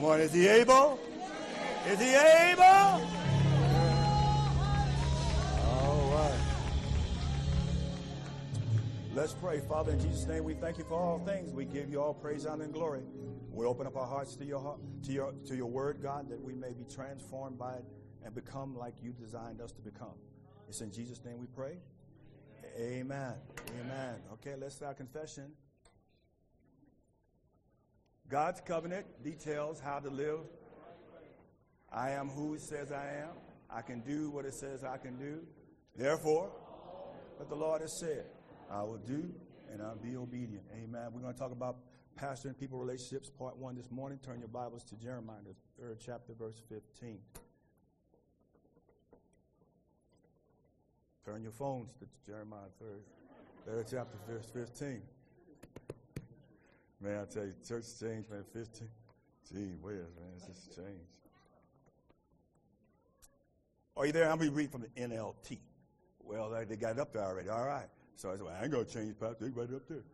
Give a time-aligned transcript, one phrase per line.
[0.00, 0.98] Come on, is he able?
[1.86, 2.62] Is he able?
[5.68, 6.40] All right.
[9.14, 9.60] Let's pray.
[9.60, 11.52] Father, in Jesus' name, we thank you for all things.
[11.52, 13.02] We give you all praise, honor, and glory.
[13.52, 16.40] We open up our hearts to your heart, to your to your word, God, that
[16.40, 17.84] we may be transformed by it
[18.24, 20.16] and become like you designed us to become.
[20.66, 21.76] It's in Jesus' name we pray.
[22.78, 23.34] Amen.
[23.82, 24.14] Amen.
[24.32, 25.52] Okay, let's start confession.
[28.30, 30.38] God's covenant details how to live.
[31.92, 33.30] I am who it says I am.
[33.68, 35.40] I can do what it says I can do.
[35.96, 36.52] Therefore,
[37.36, 38.26] what the Lord has said,
[38.70, 39.34] I will do
[39.72, 40.62] and I'll be obedient.
[40.72, 41.08] Amen.
[41.12, 41.78] We're going to talk about
[42.14, 44.20] pastor and people relationships, part one this morning.
[44.24, 47.18] Turn your Bibles to Jeremiah, the third chapter, verse 15.
[51.24, 53.00] Turn your phones to Jeremiah 3rd,
[53.66, 55.02] third chapter, verse 15.
[57.00, 58.88] Man, I tell you, church changed, man, 15.
[59.52, 61.10] Gee whiz, man, it's just changed.
[63.96, 64.30] Are you there?
[64.30, 65.58] I'm going to read from the NLT.
[66.20, 67.48] Well, they, got it up there already.
[67.48, 67.88] All right.
[68.16, 69.36] So I said, well, I ain't going to change, Pastor.
[69.40, 70.04] They right up there.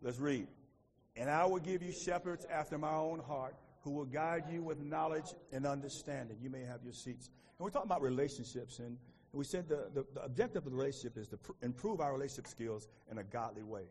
[0.00, 0.46] Let's read.
[1.16, 4.80] And I will give you shepherds after my own heart who will guide you with
[4.80, 6.38] knowledge and understanding.
[6.40, 7.30] You may have your seats.
[7.58, 8.78] And we're talking about relationships.
[8.78, 8.96] And
[9.32, 12.46] we said the, the, the objective of the relationship is to pr- improve our relationship
[12.46, 13.84] skills in a godly way.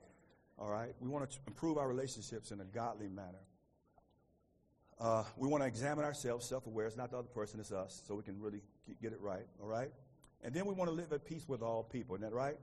[0.58, 0.94] All right?
[1.00, 3.44] We want to improve our relationships in a godly manner.
[5.00, 6.88] Uh, we want to examine ourselves, self aware.
[6.88, 8.62] It's not the other person, it's us, so we can really
[9.02, 9.46] get it right.
[9.62, 9.92] All right?
[10.44, 12.16] And then we want to live at peace with all people.
[12.16, 12.58] Isn't that right?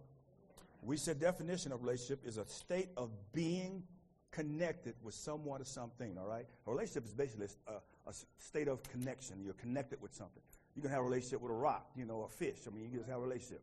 [0.82, 3.84] We said definition of relationship is a state of being
[4.32, 6.18] connected with someone or something.
[6.18, 6.46] All right?
[6.66, 9.40] A relationship is basically a, a state of connection.
[9.42, 10.42] You're connected with something.
[10.74, 12.58] You can have a relationship with a rock, you know, a fish.
[12.66, 13.62] I mean, you can just have a relationship.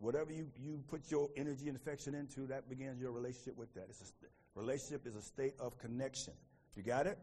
[0.00, 3.84] Whatever you, you put your energy and affection into, that begins your relationship with that.
[3.90, 6.32] It's a, relationship is a state of connection.
[6.74, 7.18] You got it?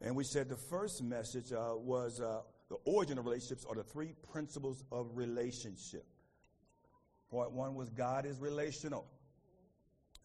[0.00, 3.82] And we said the first message uh, was uh, the origin of relationships are the
[3.82, 6.06] three principles of relationship.
[7.28, 9.04] Point one was God is relational.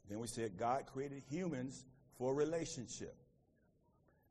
[0.08, 1.86] Then we said God created humans
[2.20, 3.16] for relationship.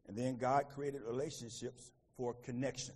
[0.06, 2.94] And then God created relationships for connection.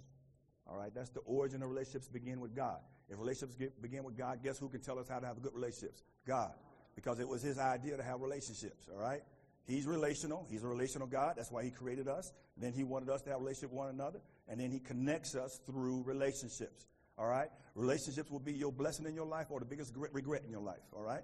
[0.68, 2.78] All right, that's the origin of relationships begin with God.
[3.08, 5.54] If relationships get, begin with God, guess who can tell us how to have good
[5.54, 6.02] relationships?
[6.26, 6.52] God.
[6.94, 9.22] Because it was his idea to have relationships, all right?
[9.66, 10.46] He's relational.
[10.48, 11.34] He's a relational God.
[11.36, 12.32] That's why he created us.
[12.56, 14.20] Then he wanted us to have relationship with one another.
[14.48, 16.86] And then he connects us through relationships.
[17.18, 17.48] All right?
[17.74, 20.82] Relationships will be your blessing in your life or the biggest regret in your life.
[20.94, 21.22] All right?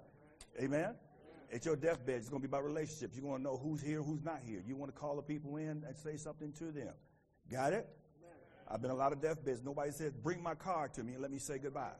[0.61, 0.93] Amen?
[1.53, 3.15] At your deathbed, it's going to be about relationships.
[3.15, 4.61] You want to know who's here, who's not here.
[4.65, 6.93] You want to call the people in and say something to them.
[7.49, 7.87] Got it?
[8.73, 9.61] I've been a lot of deathbeds.
[9.63, 11.91] Nobody says, bring my car to me and let me say goodbye.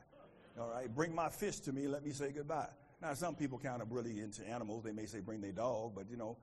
[0.60, 0.92] All right?
[0.92, 2.66] Bring my fish to me and let me say goodbye.
[3.00, 4.82] Now, some people kind of really into animals.
[4.82, 6.36] They may say bring their dog, but you know,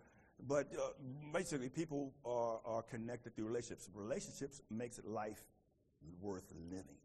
[0.47, 0.90] but uh,
[1.34, 3.90] basically, people are, are connected through relationships.
[3.94, 5.44] Relationships makes life
[6.22, 6.97] worth living.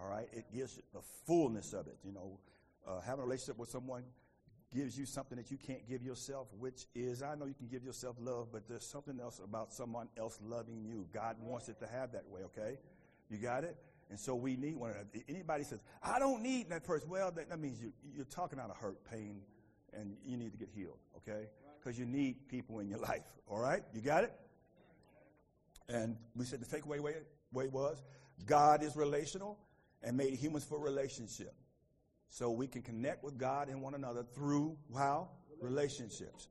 [0.00, 0.28] All right?
[0.32, 1.98] It gives the fullness of it.
[2.04, 2.38] You know,
[2.86, 4.04] uh, having a relationship with someone
[4.76, 7.82] gives you something that you can't give yourself, which is, I know you can give
[7.82, 11.06] yourself love, but there's something else about someone else loving you.
[11.14, 12.78] God wants it to have that way, okay?
[13.30, 13.76] You got it?
[14.10, 15.06] And so we need one another.
[15.28, 17.08] Anybody says, I don't need that person.
[17.08, 19.40] Well, that, that means you, you're talking out of hurt, pain,
[19.94, 21.46] and you need to get healed, okay?
[21.78, 23.82] Because you need people in your life, all right?
[23.94, 24.32] You got it?
[25.88, 27.14] And we said the takeaway way,
[27.52, 28.02] way was
[28.44, 29.58] God is relational
[30.02, 31.54] and made humans for relationship.
[32.28, 35.28] So we can connect with God and one another through how?
[35.60, 36.48] Relationships.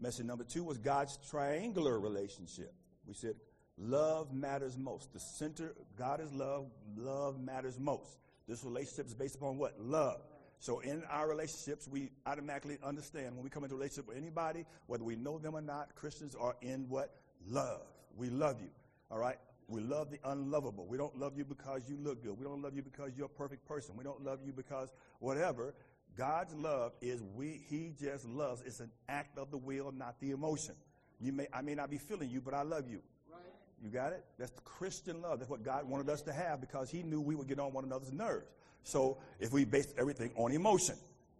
[0.00, 2.72] Message number two was God's triangular relationship.
[3.06, 3.34] We said
[3.78, 5.12] love matters most.
[5.12, 8.18] The center, God is love, love matters most.
[8.46, 9.80] This relationship is based upon what?
[9.80, 10.20] Love.
[10.58, 14.64] So in our relationships, we automatically understand when we come into a relationship with anybody,
[14.86, 17.14] whether we know them or not, Christians are in what?
[17.46, 17.82] Love.
[18.16, 18.70] We love you.
[19.10, 19.36] All right?
[19.68, 20.86] We love the unlovable.
[20.86, 22.38] We don't love you because you look good.
[22.38, 23.96] We don't love you because you're a perfect person.
[23.96, 25.74] We don't love you because whatever.
[26.16, 28.62] God's love is we he just loves.
[28.64, 30.74] It's an act of the will, not the emotion.
[31.20, 33.00] You may I may not be feeling you, but I love you.
[33.32, 33.40] Right.
[33.82, 34.24] You got it?
[34.38, 35.38] That's the Christian love.
[35.38, 37.84] That's what God wanted us to have because he knew we would get on one
[37.84, 38.46] another's nerves.
[38.84, 40.96] So if we based everything on emotion,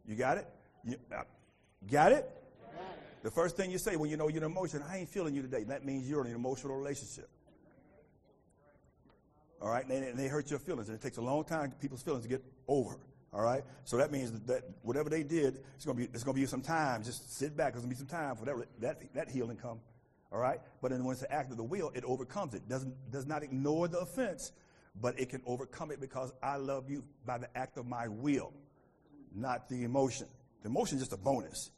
[0.06, 0.49] you got it?
[0.82, 1.23] You, uh,
[1.91, 2.29] got it?
[3.23, 5.41] The first thing you say when you know you're in emotion, I ain't feeling you
[5.41, 5.65] today.
[5.65, 7.29] That means you're in an emotional relationship.
[9.64, 11.70] All right, and they, and they hurt your feelings, and it takes a long time
[11.70, 12.99] for people's feelings to get over.
[13.32, 16.44] All right, so that means that whatever they did, it's gonna be it's gonna be
[16.44, 17.02] some time.
[17.02, 17.72] Just sit back.
[17.72, 19.81] There's gonna be some time for that that that healing come.
[20.31, 22.69] All right, but then when it's an act of the will, it overcomes it.
[22.69, 24.52] Doesn't does not ignore the offense,
[25.00, 28.52] but it can overcome it because I love you by the act of my will,
[29.34, 30.28] not the emotion.
[30.62, 31.70] The emotion is just a bonus.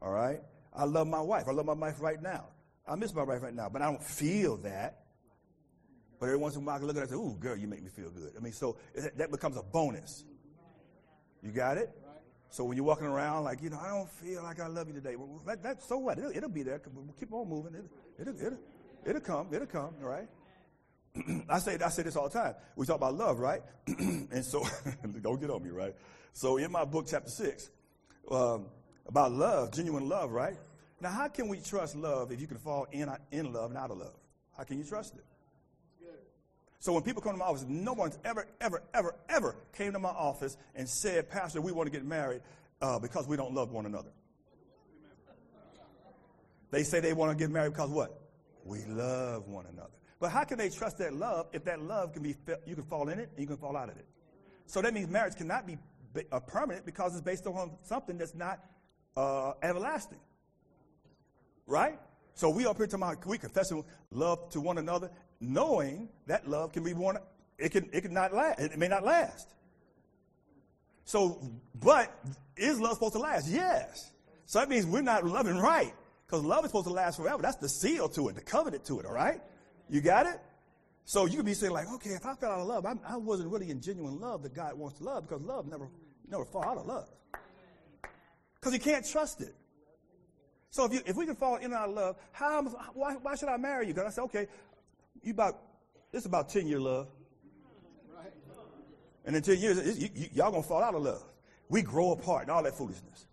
[0.00, 0.42] All right,
[0.74, 1.48] I love my wife.
[1.48, 2.48] I love my wife right now.
[2.86, 5.03] I miss my wife right now, but I don't feel that.
[6.18, 7.56] But every once in a while I can look at her and say, ooh, girl,
[7.56, 8.32] you make me feel good.
[8.36, 8.76] I mean, so
[9.16, 10.24] that becomes a bonus.
[11.42, 11.90] You got it?
[12.50, 14.94] So when you're walking around like, you know, I don't feel like I love you
[14.94, 15.16] today.
[15.16, 16.18] Well, that, that, so what?
[16.18, 16.80] It'll, it'll be there.
[16.94, 17.74] We'll keep on moving.
[17.74, 17.88] It'll,
[18.20, 18.58] it'll, it'll,
[19.04, 19.48] it'll come.
[19.52, 20.28] It'll come, right?
[21.48, 22.54] I say I say this all the time.
[22.76, 23.60] We talk about love, right?
[23.86, 24.64] and so
[25.20, 25.94] don't get on me, right?
[26.32, 27.70] So in my book, chapter six,
[28.30, 28.66] um,
[29.06, 30.56] about love, genuine love, right?
[31.00, 33.90] Now, how can we trust love if you can fall in in love and out
[33.90, 34.14] of love?
[34.56, 35.24] How can you trust it?
[36.84, 39.98] So when people come to my office, no one's ever, ever, ever, ever came to
[39.98, 42.42] my office and said, Pastor, we want to get married
[42.82, 44.10] uh, because we don't love one another.
[46.70, 48.20] They say they want to get married because what?
[48.66, 49.94] We love one another.
[50.20, 52.36] But how can they trust that love if that love can be,
[52.66, 54.04] you can fall in it and you can fall out of it?
[54.66, 55.78] So that means marriage cannot be
[56.30, 58.60] uh, permanent because it's based on something that's not
[59.16, 60.20] uh, everlasting.
[61.66, 61.98] Right?
[62.34, 65.10] So we up here tomorrow, we confessing love to one another,
[65.52, 67.18] knowing that love can be one,
[67.58, 69.48] it can, it can not last, it may not last.
[71.04, 71.40] So,
[71.82, 72.12] but
[72.56, 73.48] is love supposed to last?
[73.48, 74.10] Yes.
[74.46, 75.92] So that means we're not loving right.
[76.26, 77.42] Because love is supposed to last forever.
[77.42, 79.40] That's the seal to it, the covenant to it, all right?
[79.88, 80.40] You got it?
[81.04, 83.16] So you could be saying, like, okay, if I fell out of love, I, I
[83.16, 85.88] wasn't really in genuine love that God wants to love because love never,
[86.28, 87.08] never fall out of love.
[88.58, 89.54] Because you can't trust it.
[90.70, 92.62] So if, you, if we can fall in and out of love, how,
[92.94, 93.94] why, why should I marry you?
[93.94, 94.48] Because I say, okay,
[95.24, 95.60] you about,
[96.12, 97.08] this about 10 year love.
[99.24, 101.24] And in 10 years, you, you, y'all to fall out of love.
[101.68, 103.26] We grow apart and all that foolishness.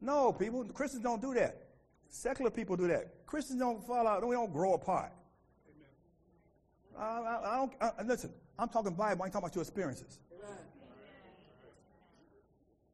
[0.00, 1.66] No, people, Christians don't do that.
[2.08, 3.26] Secular people do that.
[3.26, 4.26] Christians don't fall out.
[4.26, 5.12] We don't grow apart.
[6.96, 8.30] I, I, I don't I, listen.
[8.58, 9.22] I'm talking Bible.
[9.22, 10.18] I ain't talking about your experiences.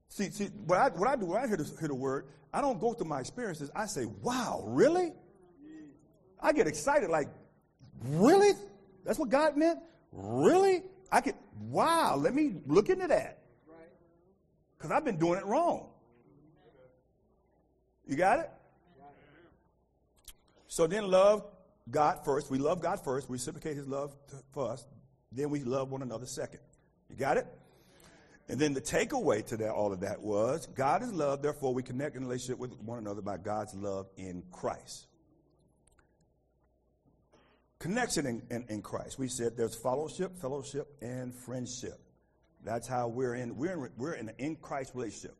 [0.08, 2.78] See, see, what I, what I do when I hear, hear the word, I don't
[2.78, 3.70] go through my experiences.
[3.75, 5.12] I say, "Wow, really?"
[6.43, 7.29] I get excited, like,
[8.05, 8.53] "Really?
[9.05, 9.81] That's what God meant?
[10.11, 11.37] Really?" I get,
[11.71, 13.39] "Wow, let me look into that,"
[14.77, 15.89] because I've been doing it wrong.
[18.06, 18.50] You got it?
[20.67, 21.44] So then love
[21.91, 22.50] God first.
[22.50, 23.29] We love God first.
[23.29, 24.87] We reciprocate his love to, for us.
[25.31, 26.61] Then we love one another second.
[27.09, 27.47] You got it?
[28.49, 31.83] And then the takeaway to that, all of that was God is love, therefore we
[31.83, 35.06] connect in relationship with one another by God's love in Christ.
[37.82, 39.19] Connection in, in, in Christ.
[39.19, 41.99] We said there's fellowship, fellowship, and friendship.
[42.64, 45.34] That's how we're in, we're in, we're in an in Christ relationship.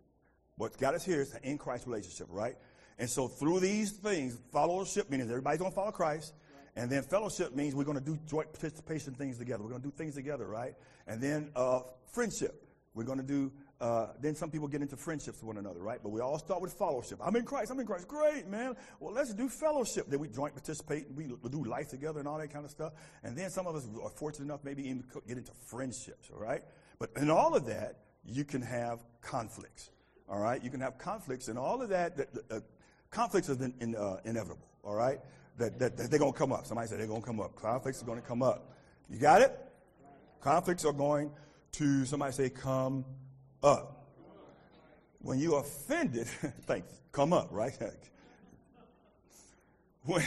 [0.57, 2.57] What got us here is an in Christ relationship, right?
[2.99, 6.35] And so through these things, fellowship means everybody's going to follow Christ.
[6.75, 9.63] And then fellowship means we're going to do joint participation things together.
[9.63, 10.75] We're going to do things together, right?
[11.07, 12.67] And then uh, friendship.
[12.95, 13.53] We're going to do,
[13.83, 15.99] uh, then some people get into friendships with one another, right?
[16.01, 17.19] But we all start with fellowship.
[17.21, 17.73] I'm in Christ.
[17.73, 18.07] I'm in Christ.
[18.07, 18.77] Great, man.
[19.01, 20.07] Well, let's do fellowship.
[20.09, 21.07] Then we joint participate.
[21.13, 22.93] We do life together and all that kind of stuff.
[23.25, 26.63] And then some of us are fortunate enough maybe even get into friendships, all right?
[27.01, 29.91] But in all of that, you can have conflicts.
[30.29, 32.17] All right, you can have conflicts and all of that.
[32.17, 32.61] that uh,
[33.11, 34.69] conflicts are in, in, uh, inevitable.
[34.85, 35.19] All right,
[35.59, 36.67] that, that, that they're going to come up.
[36.67, 37.57] Somebody said they're going to come up.
[37.57, 38.77] Conflicts are going to come up.
[39.11, 39.59] You got it?
[40.41, 41.33] Conflicts are going
[41.73, 43.05] to somebody say come
[43.63, 44.07] up.
[45.21, 46.27] When you're offended,
[46.67, 47.79] thanks, come up, right?
[50.05, 50.23] when,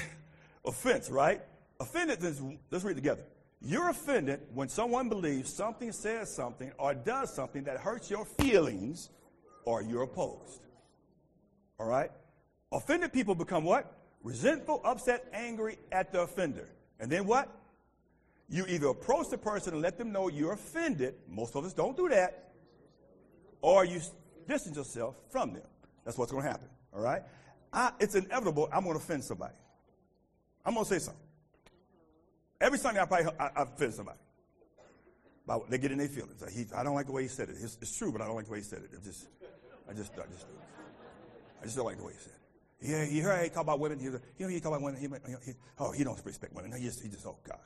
[0.65, 1.41] offense, right?
[1.79, 2.23] Offended,
[2.71, 3.23] let's read together.
[3.61, 9.09] You're offended when someone believes something, says something, or does something that hurts your feelings
[9.65, 10.61] or you're opposed.
[11.79, 12.11] All right?
[12.71, 13.91] Offended people become what?
[14.23, 16.69] Resentful, upset, angry at the offender.
[16.99, 17.49] And then what?
[18.49, 21.15] You either approach the person and let them know you're offended.
[21.27, 22.53] Most of us don't do that.
[23.61, 24.01] Or you
[24.47, 25.63] distance yourself from them.
[26.03, 26.67] That's what's going to happen.
[26.93, 27.23] All right?
[27.73, 29.55] I, it's inevitable I'm going to offend somebody.
[30.65, 31.21] I'm going to say something.
[32.61, 34.19] Every Sunday I probably I, I offend somebody.
[35.47, 36.43] But they get in their feelings.
[36.53, 37.57] He, I don't like the way he said it.
[37.61, 39.03] It's, it's, true, but I don't like the way he said it.
[39.03, 39.27] Just,
[39.87, 40.45] I just, I just,
[41.61, 42.35] I just don't like the way he said it.
[42.81, 43.99] Yeah, you heard he talk about women.
[43.99, 44.99] He, you know, he talk about women.
[44.99, 45.07] He,
[45.45, 46.71] he, oh, he don't respect women.
[46.73, 47.59] He just, he just, oh God,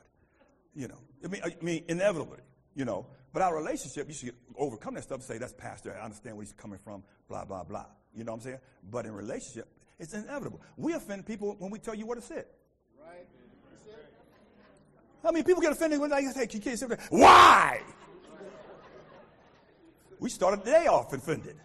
[0.74, 0.98] you know.
[1.24, 2.38] I mean, I mean, inevitably,
[2.74, 3.06] you know.
[3.32, 5.96] But our relationship, you should overcome that stuff and say, that's pastor.
[5.96, 7.02] I understand where he's coming from.
[7.28, 7.86] Blah blah blah.
[8.14, 8.58] You know what I'm saying?
[8.90, 10.60] But in relationship, it's inevitable.
[10.76, 12.52] We offend people when we tell you what to sit.
[12.98, 13.26] Right.
[15.22, 17.00] I mean, people get offended when I say, you can't say that.
[17.10, 17.82] Why?
[20.20, 21.56] we started the day off offended.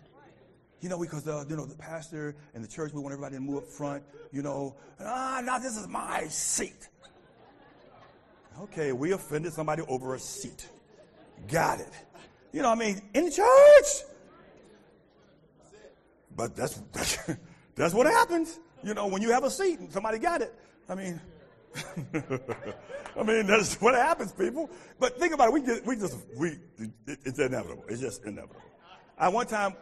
[0.81, 3.41] You know, because the, you know, the pastor and the church, we want everybody to
[3.41, 4.75] move up front, you know.
[4.99, 6.89] Ah, now this is my seat.
[8.61, 10.69] Okay, we offended somebody over a seat.
[11.47, 11.91] Got it.
[12.51, 14.09] You know, I mean, in the church.
[16.35, 17.17] But that's, that's
[17.75, 18.59] That's what happens.
[18.83, 20.53] You know, when you have a seat and somebody got it.
[20.87, 21.19] I mean,
[23.17, 24.69] I mean, that's what happens, people.
[24.99, 25.53] But think about it.
[25.53, 26.57] We just, we just, we,
[27.07, 27.83] it's inevitable.
[27.89, 28.61] It's just inevitable.
[29.17, 29.75] I one time,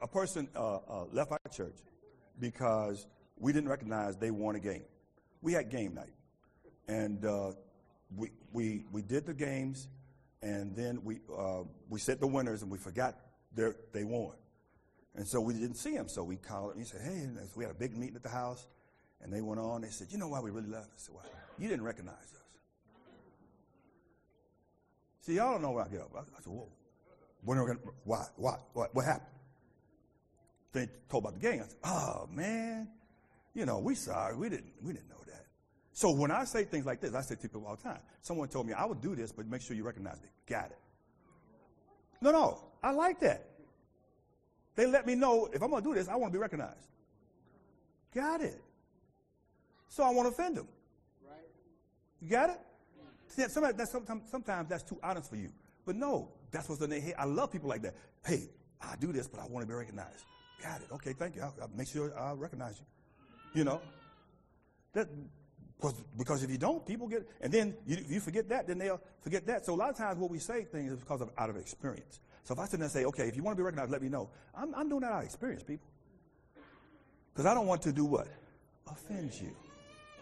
[0.00, 1.76] a person uh, uh, left our church
[2.40, 3.06] because
[3.38, 4.84] we didn't recognize they won a game.
[5.42, 6.12] We had game night,
[6.88, 7.52] and uh,
[8.16, 9.88] we, we, we did the games,
[10.42, 13.16] and then we, uh, we set the winners, and we forgot
[13.92, 14.34] they won.
[15.16, 16.08] And so we didn't see him.
[16.08, 16.78] So we called him.
[16.78, 17.26] He said, Hey,
[17.56, 18.66] we had a big meeting at the house.
[19.20, 19.80] And they went on.
[19.82, 20.86] They said, You know why we really left?
[20.86, 21.22] I said, Why?
[21.58, 22.34] You didn't recognize us.
[25.22, 26.12] See, y'all don't know where I get up.
[26.14, 26.68] I, I said, Whoa.
[27.42, 28.26] When are we gonna, why?
[28.36, 28.56] Why?
[28.74, 29.26] What, what happened?
[30.72, 31.62] They told about the game.
[31.62, 32.88] I said, Oh, man.
[33.54, 34.36] You know, we sorry.
[34.36, 35.46] We didn't, we didn't know that.
[35.98, 37.98] So when I say things like this, I say to people all the time.
[38.20, 40.28] Someone told me, I would do this, but make sure you recognize me.
[40.46, 40.78] Got it.
[42.20, 42.62] No, no.
[42.84, 43.48] I like that.
[44.76, 46.86] They let me know if I'm going to do this, I want to be recognized.
[48.14, 48.62] Got it.
[49.88, 50.68] So I won't offend them.
[51.28, 51.40] Right.
[52.22, 53.50] You got it?
[53.50, 55.50] Sometimes that's, sometimes, sometimes that's too honest for you.
[55.84, 57.14] But no, that's what's in their head.
[57.18, 57.96] I love people like that.
[58.24, 58.48] Hey,
[58.80, 60.26] I do this, but I want to be recognized.
[60.62, 60.92] Got it.
[60.92, 61.42] Okay, thank you.
[61.42, 63.58] I'll, I'll make sure I recognize you.
[63.58, 63.80] You know?
[64.92, 65.08] That,
[65.80, 69.46] because, if you don't, people get, and then you, you forget that, then they'll forget
[69.46, 69.64] that.
[69.64, 72.20] So a lot of times what we say things is because of out of experience.
[72.42, 74.02] So if I sit there and say, okay, if you want to be recognized, let
[74.02, 74.28] me know.
[74.56, 75.86] I'm, I'm doing that out of experience, people.
[77.32, 78.26] Because I don't want to do what?
[78.90, 79.54] Offend you.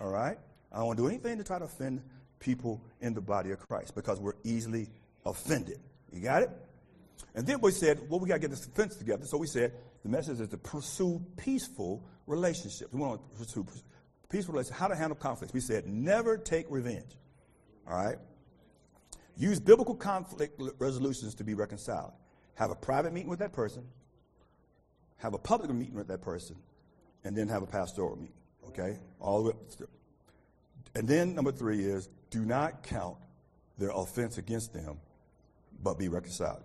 [0.00, 0.36] All right?
[0.72, 2.02] I don't want to do anything to try to offend
[2.38, 4.88] people in the body of Christ because we're easily
[5.24, 5.78] offended.
[6.12, 6.50] You got it?
[7.34, 9.24] And then we said, well, we got to get this defense together.
[9.24, 9.72] So we said
[10.02, 12.92] the message is to pursue peaceful relationships.
[12.92, 13.64] We want to pursue
[14.28, 14.78] peaceful relationships.
[14.78, 15.52] How to handle conflicts.
[15.52, 17.16] We said never take revenge.
[17.88, 18.16] All right?
[19.36, 22.12] Use biblical conflict resolutions to be reconciled.
[22.54, 23.84] Have a private meeting with that person,
[25.18, 26.56] have a public meeting with that person,
[27.24, 28.34] and then have a pastoral meeting.
[28.68, 28.98] Okay?
[29.20, 29.56] All the way.
[30.94, 33.16] And then number three is do not count
[33.76, 34.98] their offense against them,
[35.82, 36.62] but be reconciled.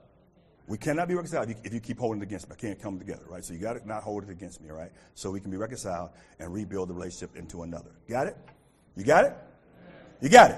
[0.71, 2.55] We cannot be reconciled if you, keep holding it against me.
[2.57, 3.43] I can't come together, right?
[3.43, 4.89] So you got to not hold it against me, right?
[5.15, 7.91] So we can be reconciled and rebuild the relationship into another.
[8.07, 8.37] Got it?
[8.95, 9.35] You got it?
[10.21, 10.57] You got it?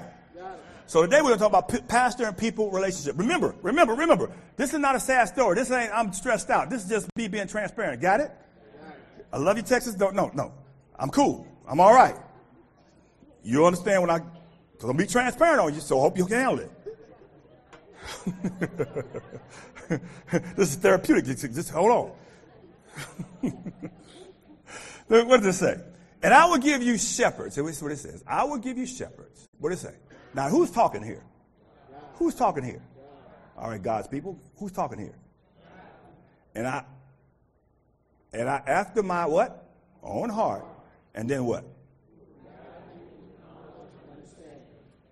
[0.86, 3.18] So today we're going to talk about p- pastor and people relationship.
[3.18, 4.30] Remember, remember, remember.
[4.56, 5.56] This is not a sad story.
[5.56, 6.70] This ain't I'm stressed out.
[6.70, 8.00] This is just me being transparent.
[8.00, 8.30] Got it?
[9.32, 9.96] I love you, Texas.
[9.96, 10.52] Don't no, no.
[10.96, 11.44] I'm cool.
[11.66, 12.14] I'm all right.
[13.42, 14.20] You understand when I,
[14.74, 16.70] because I'm be transparent on you, so hope you can handle it.
[20.56, 21.24] this is therapeutic.
[21.24, 23.52] Just, hold on.
[25.08, 25.80] what does it say?
[26.22, 27.56] And I will give you shepherds.
[27.56, 28.24] This is what it says.
[28.26, 29.48] I will give you shepherds.
[29.58, 29.94] What does it say?
[30.32, 31.22] Now, who's talking here?
[32.14, 32.82] Who's talking here?
[33.56, 34.38] All right, God's people.
[34.56, 35.14] Who's talking here?
[36.54, 36.84] And I,
[38.32, 39.68] and I, after my what?
[40.02, 40.64] Own heart.
[41.14, 41.64] And then what?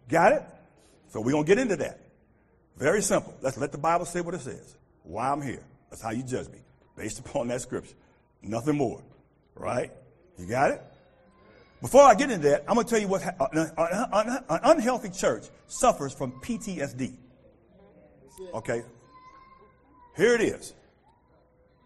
[0.09, 0.43] Got it?
[1.09, 2.02] So we're going to get into that.
[2.77, 3.35] Very simple.
[3.41, 4.77] Let's let the Bible say what it says.
[5.03, 5.63] Why I'm here.
[5.91, 6.59] That's how you judge me,
[6.97, 7.95] based upon that scripture.
[8.43, 9.03] Nothing more.
[9.55, 9.91] Right?
[10.39, 10.83] You got it?
[11.83, 14.61] Before I get into that, I'm going to tell you what uh, uh, uh, an
[14.63, 17.15] unhealthy church suffers from PTSD.
[18.55, 18.83] Okay?
[20.17, 20.75] Here it is.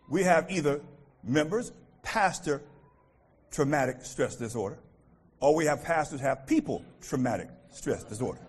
[0.08, 0.82] We have either
[1.24, 2.62] members, pastor,
[3.50, 4.78] traumatic stress disorder,
[5.40, 8.40] or we have pastors have people traumatic stress disorder.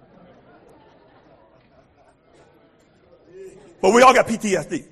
[3.81, 4.85] But we all got PTSD.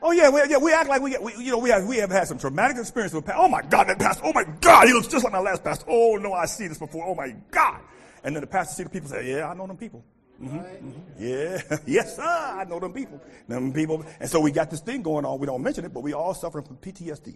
[0.00, 1.96] Oh yeah, we, yeah, we act like we, get, we, you know, we have, we
[1.96, 3.42] have had some traumatic experience with pastor.
[3.42, 4.22] Oh my God, that pastor.
[4.24, 5.86] Oh my God, he looks just like my last pastor.
[5.88, 7.04] Oh no, I see this before.
[7.04, 7.80] Oh my God.
[8.22, 10.04] And then the pastor see the people say, yeah, I know them people.
[10.40, 11.00] Mm-hmm, mm-hmm.
[11.18, 12.22] Yeah, yes, sir.
[12.22, 13.20] I know them people.
[13.48, 14.04] Them people.
[14.20, 15.40] And so we got this thing going on.
[15.40, 17.34] We don't mention it, but we all suffering from PTSD.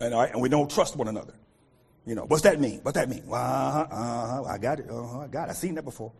[0.00, 1.34] And, all right, and we don't trust one another.
[2.06, 2.80] You know, what's that mean?
[2.82, 3.24] What's that mean?
[3.26, 4.90] Well, uh-huh, uh-huh, I got it.
[4.90, 5.50] Uh-huh, I got it.
[5.50, 6.12] I've seen that before.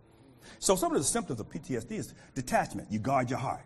[0.58, 2.90] So some of the symptoms of PTSD is detachment.
[2.90, 3.64] You guard your heart.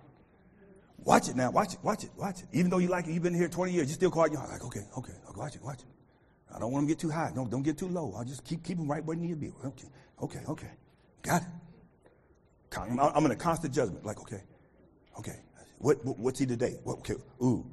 [0.99, 1.51] Watch it now.
[1.51, 1.81] Watch it.
[1.83, 2.11] Watch it.
[2.17, 2.49] Watch it.
[2.53, 4.53] Even though you like it, you've been here 20 years, you still guard your heart.
[4.53, 5.87] Like, okay, okay, okay, watch it, watch it.
[6.55, 7.31] I don't want them to get too high.
[7.35, 8.15] Don't, don't get too low.
[8.17, 9.53] I'll just keep, keep them right where they need to be.
[9.65, 9.89] Okay,
[10.23, 10.71] okay, okay.
[11.23, 11.49] Got it.
[12.77, 14.05] I'm in a constant judgment.
[14.05, 14.43] Like, okay,
[15.19, 15.41] okay.
[15.79, 16.77] What, what what's he today?
[16.85, 17.65] What, okay, ooh.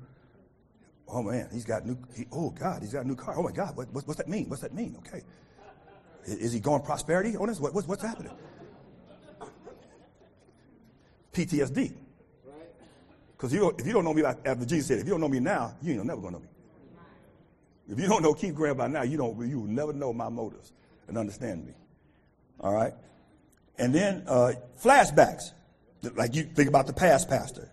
[1.07, 1.97] Oh man, he's got new.
[2.15, 3.35] He, oh God, he's got a new car.
[3.37, 4.49] Oh my God, what, what, what's that mean?
[4.49, 4.95] What's that mean?
[4.99, 5.23] Okay,
[6.25, 7.59] is, is he going prosperity on this?
[7.59, 8.33] What, what's, what's happening?
[11.33, 11.93] PTSD.
[13.35, 15.39] Because you if you don't know me after Jesus said, if you don't know me
[15.39, 16.47] now, you ain't never gonna know me.
[17.89, 20.29] If you don't know Keith Graham by now, you don't you will never know my
[20.29, 20.71] motives
[21.07, 21.73] and understand me.
[22.61, 22.93] All right,
[23.77, 25.51] and then uh, flashbacks,
[26.15, 27.69] like you think about the past pastor,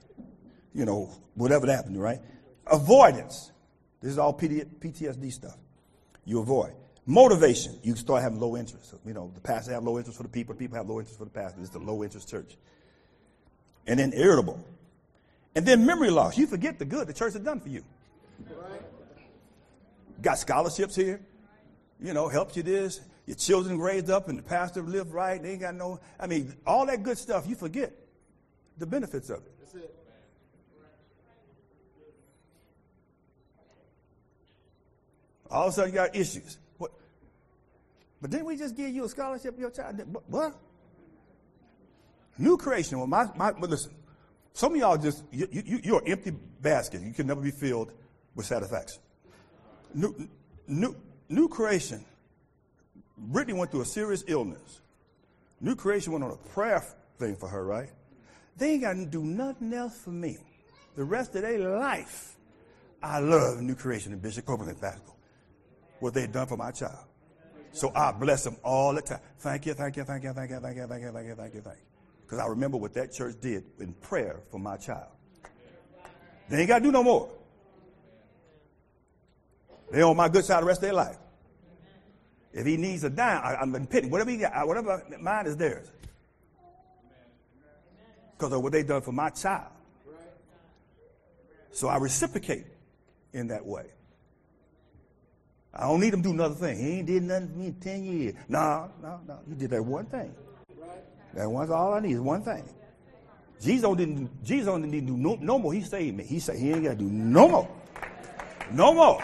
[0.75, 2.19] you know whatever happened, right?
[2.67, 3.53] Avoidance.
[4.01, 5.57] This is all PTSD stuff.
[6.25, 6.73] You avoid.
[7.07, 7.79] Motivation.
[7.83, 8.95] You start having low interest.
[9.05, 10.55] You know, the pastor have low interest for the people.
[10.55, 11.61] The people have low interest for the pastor.
[11.61, 12.57] It's the low interest church.
[13.91, 14.65] And then irritable.
[15.57, 16.39] And then memory loss.
[16.39, 17.83] You forget the good the church has done for you.
[20.23, 21.21] Got scholarships here.
[22.01, 23.01] You know, helps you this.
[23.27, 25.43] Your children raised up and the pastor lived right.
[25.43, 27.93] They ain't got no, I mean, all that good stuff, you forget
[28.79, 29.53] the benefits of it.
[35.51, 36.59] All of a sudden you got issues.
[36.79, 36.93] What?
[38.23, 40.01] But didn't we just give you a scholarship your child?
[40.29, 40.55] What?
[42.39, 42.99] New creation.
[42.99, 43.93] Well, my, my, but listen,
[44.53, 47.03] some of y'all just, you, you, you're an empty basket.
[47.03, 47.93] You can never be filled
[48.35, 49.01] with satisfaction.
[49.95, 50.29] New,
[50.67, 50.97] new,
[51.29, 52.05] new creation.
[53.17, 54.81] Brittany went through a serious illness.
[55.61, 56.83] New creation went on a prayer
[57.19, 57.91] thing for her, right?
[58.57, 60.39] They ain't got to do nothing else for me.
[60.97, 62.37] The rest of their life,
[63.03, 65.17] I love New Creation and Bishop Copeland Pascal.
[66.01, 67.05] What they've done for my child.
[67.73, 69.21] So I bless them all the time.
[69.39, 71.55] Thank you, thank you, thank you, thank you, thank you, thank you, thank you, thank
[71.55, 71.90] you, thank you.
[72.31, 75.09] Because I remember what that church did in prayer for my child.
[76.49, 77.29] They ain't got to do no more.
[79.91, 81.17] They on my good side the rest of their life.
[82.53, 84.11] If he needs a dime, I, am pitting.
[84.11, 85.91] Whatever he got, whatever mine is theirs.
[88.39, 89.73] Because of what they done for my child.
[91.73, 92.67] So I reciprocate
[93.33, 93.87] in that way.
[95.75, 96.79] I don't need him to do another thing.
[96.79, 98.35] He ain't did nothing for me in 10 years.
[98.49, 99.41] No, no, no.
[99.49, 100.33] He did that one thing.
[101.35, 102.65] That one's all I need is one thing.
[103.61, 105.73] Jesus didn't, Jesus didn't do no, no more.
[105.73, 106.25] He saved me.
[106.25, 107.69] He said he ain't got to do no more.
[108.73, 109.23] No more.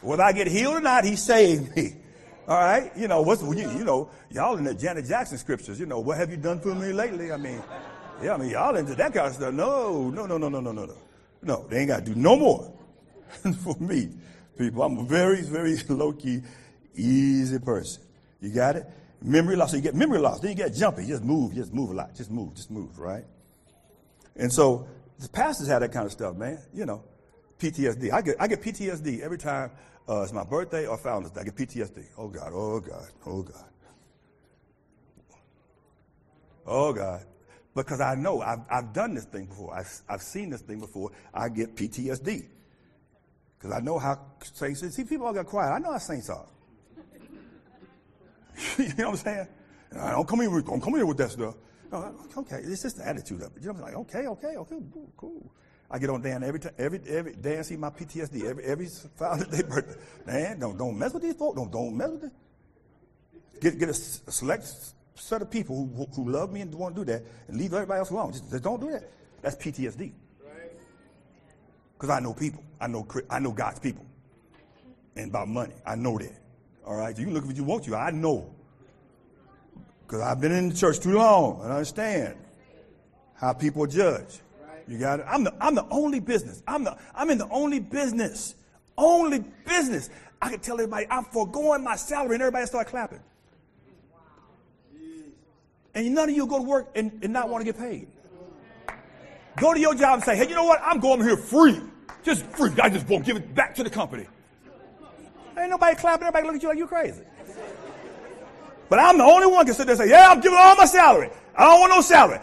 [0.00, 1.94] Whether I get healed or not, he saved me.
[2.48, 2.90] All right?
[2.96, 6.16] You know, what's, you, you know, y'all in the Janet Jackson scriptures, you know, what
[6.16, 7.30] have you done for me lately?
[7.30, 7.62] I mean,
[8.22, 9.54] yeah, I mean, y'all into that kind of stuff.
[9.54, 10.96] No, no, no, no, no, no, no, no.
[11.42, 12.72] No, they ain't got to do no more
[13.62, 14.08] for me,
[14.56, 14.82] people.
[14.82, 16.42] I'm a very, very low key,
[16.96, 18.02] easy person.
[18.40, 18.86] You got it?
[19.20, 19.72] Memory loss.
[19.72, 20.40] So you get memory loss.
[20.40, 21.06] Then you get jumpy.
[21.06, 21.52] Just move.
[21.52, 22.14] You Just move a lot.
[22.14, 22.54] Just move.
[22.54, 23.24] Just move, right?
[24.36, 24.86] And so
[25.18, 26.58] the pastors have that kind of stuff, man.
[26.72, 27.02] You know,
[27.58, 28.12] PTSD.
[28.12, 29.70] I get, I get PTSD every time
[30.08, 31.40] uh, it's my birthday or Founders Day.
[31.40, 32.04] I get PTSD.
[32.16, 32.52] Oh, God.
[32.54, 33.08] Oh, God.
[33.26, 33.64] Oh, God.
[36.66, 37.24] Oh, God.
[37.74, 39.74] Because I know I've, I've done this thing before.
[39.74, 41.10] I've, I've seen this thing before.
[41.34, 42.46] I get PTSD.
[43.58, 45.72] Because I know how saints See, people all got quiet.
[45.72, 46.46] I know how saints are.
[48.78, 49.48] you know what I'm saying?
[49.96, 51.54] I don't come here with, don't come here with that stuff.
[51.90, 53.62] No, okay, it's just the attitude of it.
[53.62, 54.76] You know, what I'm like, okay, okay, okay,
[55.16, 55.50] cool.
[55.90, 58.86] I get on Dan every time, every every day I see my PTSD every every
[59.16, 59.98] Father's Day birthday.
[60.26, 61.56] Dan, don't don't mess with these folks.
[61.56, 62.32] Don't don't mess with them.
[63.60, 64.66] Get get a, a select
[65.14, 68.00] set of people who, who love me and want to do that, and leave everybody
[68.00, 68.32] else alone.
[68.32, 69.10] Just, just don't do that.
[69.40, 70.12] That's PTSD.
[71.94, 72.62] Because I know people.
[72.78, 74.04] I know I know God's people.
[75.16, 76.47] And about money, I know that.
[76.88, 77.94] All right, you can look if you want to.
[77.94, 78.50] I know.
[80.06, 82.34] Because I've been in the church too long and I understand
[83.34, 84.40] how people judge.
[84.88, 85.26] You got it?
[85.28, 86.62] I'm the, I'm the only business.
[86.66, 88.54] I'm, the, I'm in the only business.
[88.96, 90.08] Only business.
[90.40, 93.20] I can tell everybody I'm foregoing my salary and everybody start clapping.
[95.94, 98.08] And none of you go to work and, and not want to get paid.
[99.60, 100.80] Go to your job and say, hey, you know what?
[100.82, 101.82] I'm going here free.
[102.22, 102.70] Just free.
[102.82, 104.26] I just won't give it back to the company.
[105.58, 106.26] Ain't nobody clapping.
[106.26, 107.22] Everybody look at you like you crazy.
[108.88, 110.86] But I'm the only one can sit there and say, yeah, I'm giving all my
[110.86, 111.30] salary.
[111.54, 112.40] I don't want no salary.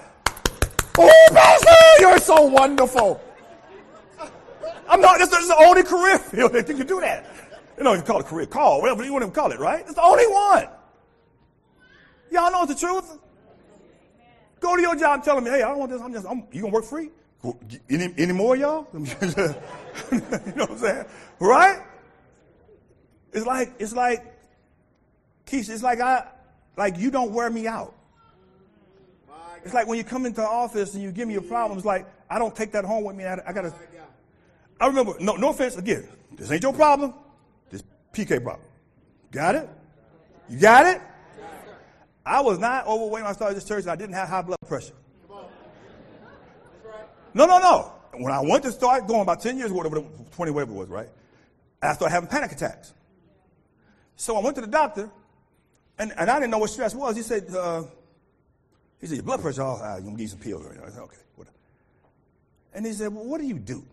[0.98, 3.22] Oh, Pastor, you're so wonderful.
[4.88, 7.26] I'm not, this, is the only career field that you can do that.
[7.78, 9.82] You know, you call it career call, whatever you want to call it, right?
[9.82, 10.68] It's the only one.
[12.32, 13.18] Y'all know it's the truth.
[14.60, 16.02] Go to your job and tell them, hey, I don't want this.
[16.02, 17.10] I'm just, I'm, you gonna work free?
[17.90, 18.88] Any, any more, y'all?
[18.94, 19.06] you know
[20.66, 21.06] what I'm saying?
[21.40, 21.82] Right?
[23.36, 24.26] It's like, it's like,
[25.46, 26.26] Keisha, it's like I,
[26.78, 27.94] like you don't wear me out.
[29.64, 32.06] It's like when you come into the office and you give me your problems, like
[32.30, 33.26] I don't take that home with me.
[33.26, 33.74] I, I gotta.
[34.80, 35.16] I remember.
[35.20, 35.76] No, no offense.
[35.76, 37.14] Again, this ain't your problem.
[37.72, 38.68] This PK problem.
[39.32, 39.70] Got it?
[40.50, 41.02] You got it?
[42.26, 44.58] I was not overweight when I started this church, and I didn't have high blood
[44.68, 44.94] pressure.
[47.34, 47.92] No, no, no.
[48.14, 50.02] When I went to start going about 10 years, whatever,
[50.36, 51.10] 20, whatever it was, right?
[51.82, 52.94] I started having panic attacks.
[54.16, 55.10] So I went to the doctor,
[56.00, 57.16] and, and I didn't know what stress was.
[57.16, 57.84] He said, uh,
[59.00, 59.98] he said, your blood pressure all high.
[59.98, 60.66] You to give some pills.
[60.66, 61.18] I said, okay.
[61.36, 61.56] Whatever.
[62.74, 63.84] And he said, well, what do you do?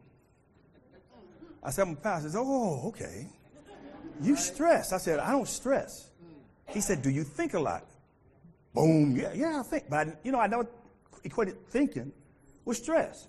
[1.62, 2.28] I said, I'm a pastor.
[2.28, 3.28] He said, oh, okay.
[4.20, 4.92] You stress.
[4.92, 6.08] I said, I don't stress.
[6.68, 7.84] He said, do you think a lot?
[8.74, 9.16] Boom.
[9.16, 9.84] Yeah, yeah, I think.
[9.90, 10.66] But, I, you know, I never
[11.24, 12.12] equated thinking
[12.64, 13.28] with stress.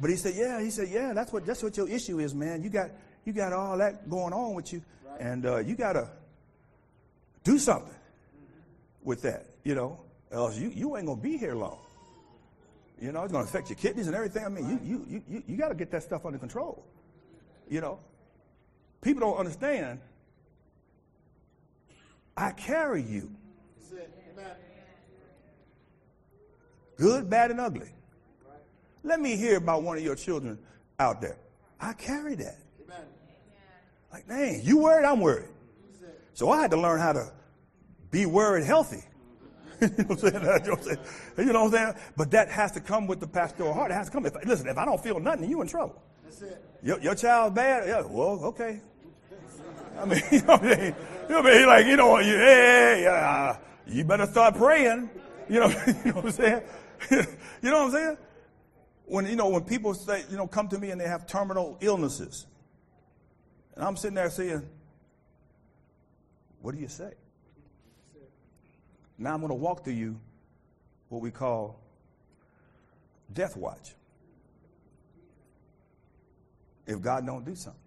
[0.00, 0.60] But he said, yeah.
[0.60, 2.62] He said, yeah, that's what, that's what your issue is, man.
[2.62, 2.90] You got,
[3.24, 4.82] you got all that going on with you,
[5.20, 6.08] and uh, you got to
[7.44, 7.94] do something
[9.04, 10.00] with that, you know,
[10.32, 11.78] else you, you ain't going to be here long.
[13.00, 14.44] You know, it's going to affect your kidneys and everything.
[14.44, 16.84] I mean, you, you, you, you, got to get that stuff under control.
[17.68, 17.98] You know,
[19.02, 20.00] people don't understand.
[22.36, 23.30] I carry you.
[26.96, 27.90] Good, bad, and ugly.
[29.02, 30.58] Let me hear about one of your children
[30.98, 31.38] out there.
[31.80, 32.58] I carry that.
[34.12, 35.48] Like, dang, you worried, I'm worried.
[36.34, 37.32] So I had to learn how to
[38.10, 39.04] be worried healthy.
[39.80, 40.98] you, know what I'm saying?
[41.38, 41.94] you know what I'm saying?
[42.16, 43.90] But that has to come with the pastoral heart.
[43.90, 44.26] It has to come.
[44.26, 46.02] If, listen, if I don't feel nothing, you in trouble.
[46.24, 46.62] That's it.
[46.82, 47.88] Your, your child's bad?
[47.88, 48.80] Yeah, well, okay.
[49.98, 50.94] I mean, you know what I mean?
[51.28, 51.66] You know what I mean?
[51.66, 53.54] Like, you know, you, hey, uh,
[53.86, 55.10] you better start praying.
[55.48, 55.68] You know,
[56.04, 56.62] you know what I'm saying?
[57.10, 58.16] you know what I'm saying?
[59.06, 61.76] When, you know, when people say, you know, come to me and they have terminal
[61.80, 62.46] illnesses,
[63.74, 64.66] and I'm sitting there saying,
[66.60, 67.12] what do you say?
[69.18, 70.18] Now I'm going to walk to you
[71.08, 71.78] what we call
[73.32, 73.94] death watch.
[76.86, 77.80] If God don't do something.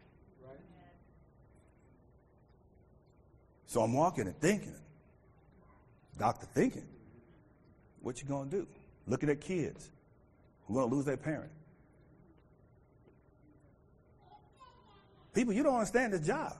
[3.65, 4.75] So I'm walking and thinking.
[6.19, 6.85] Doctor thinking.
[8.01, 8.67] What you gonna do?
[9.07, 9.89] Looking at kids
[10.67, 11.51] who are gonna lose their parent.
[15.33, 16.53] People, you don't understand this job.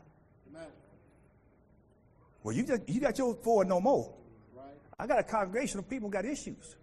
[2.43, 4.13] Well, you just you got your four no more.
[4.99, 6.75] I got a congregation of people got issues.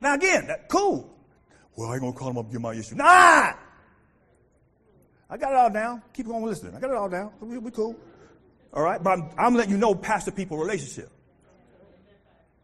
[0.00, 1.12] Now again, that, cool.
[1.76, 2.94] Well, I ain't gonna call them up and give my issue.
[2.94, 3.52] Nah!
[5.28, 6.02] I got it all down.
[6.12, 6.74] Keep on listening.
[6.74, 7.32] I got it all down.
[7.40, 7.96] We, we cool.
[8.72, 9.02] All right?
[9.02, 11.10] But I'm, I'm letting you know pastor people relationship.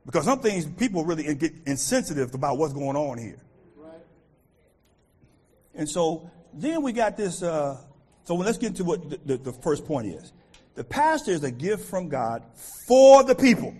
[0.05, 3.39] Because some things people really get insensitive about what's going on here.
[3.77, 4.01] Right.
[5.75, 7.43] And so then we got this.
[7.43, 7.79] Uh,
[8.25, 10.33] so let's get into what the, the, the first point is.
[10.75, 12.43] The pastor is a gift from God
[12.87, 13.75] for the people.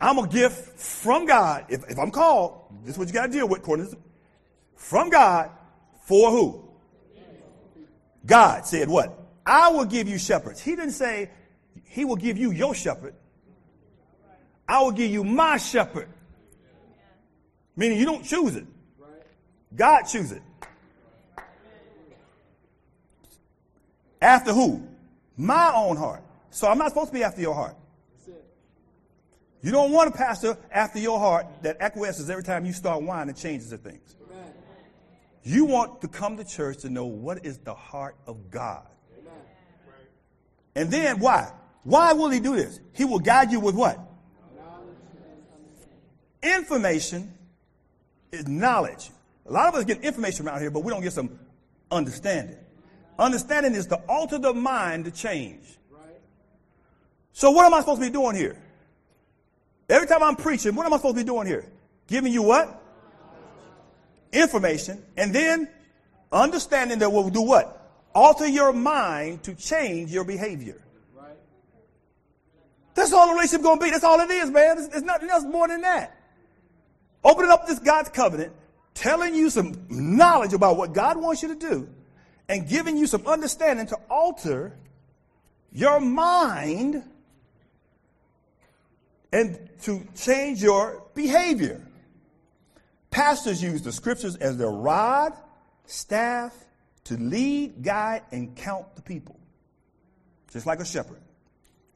[0.00, 1.66] I'm a gift from God.
[1.68, 3.96] If, if I'm called, this is what you got to deal with, according to
[4.76, 5.50] from God
[6.06, 6.68] for who?
[8.26, 9.18] God said what?
[9.44, 10.60] I will give you shepherds.
[10.60, 11.30] He didn't say
[11.84, 13.14] he will give you your shepherd.
[14.66, 16.08] I will give you my shepherd.
[17.76, 18.66] Meaning you don't choose it.
[19.74, 20.42] God chooses it.
[24.24, 24.82] After who?
[25.36, 26.22] My own heart.
[26.50, 27.76] So I'm not supposed to be after your heart.
[29.60, 33.28] You don't want a pastor after your heart that acquiesces every time you start whining
[33.30, 34.16] and changes the things.
[35.42, 38.86] You want to come to church to know what is the heart of God.
[40.74, 41.52] And then why?
[41.82, 42.80] Why will he do this?
[42.94, 43.98] He will guide you with what?
[46.42, 47.30] Information
[48.32, 49.10] is knowledge.
[49.44, 51.38] A lot of us get information around here, but we don't get some
[51.90, 52.56] understanding.
[53.18, 55.78] Understanding is to alter the mind to change.
[57.32, 58.56] So what am I supposed to be doing here?
[59.88, 61.66] Every time I'm preaching, what am I supposed to be doing here?
[62.06, 62.80] Giving you what?
[64.32, 65.02] Information.
[65.16, 65.68] And then
[66.32, 67.80] understanding that will do what?
[68.14, 70.80] Alter your mind to change your behavior.
[72.94, 73.90] That's all the relationship going to be.
[73.90, 74.76] That's all it is, man.
[74.76, 76.16] There's, it's nothing else more than that.
[77.24, 78.52] Opening up this God's covenant,
[78.94, 81.88] telling you some knowledge about what God wants you to do,
[82.48, 84.76] and giving you some understanding to alter
[85.72, 87.02] your mind
[89.32, 91.84] and to change your behavior.
[93.10, 95.32] Pastors use the scriptures as their rod,
[95.86, 96.52] staff,
[97.04, 99.38] to lead, guide, and count the people.
[100.52, 101.20] Just like a shepherd.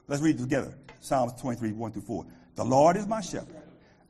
[0.07, 0.75] Let's read together.
[1.01, 2.27] Psalms 23, 1 through 4.
[2.57, 3.63] The Lord is my shepherd.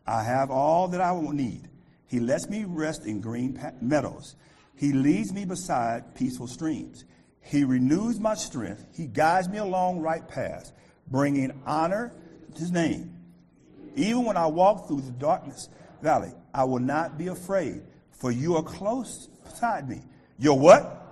[0.06, 1.68] I have all that I will need.
[2.06, 4.36] He lets me rest in green meadows.
[4.78, 7.04] He leads me beside peaceful streams.
[7.40, 8.84] He renews my strength.
[8.96, 10.72] He guides me along right paths,
[11.08, 12.14] bringing honor
[12.54, 13.16] to his name.
[13.96, 15.68] Even when I walk through the darkness
[16.00, 20.00] valley, I will not be afraid, for you are close beside me.
[20.38, 21.06] You're what?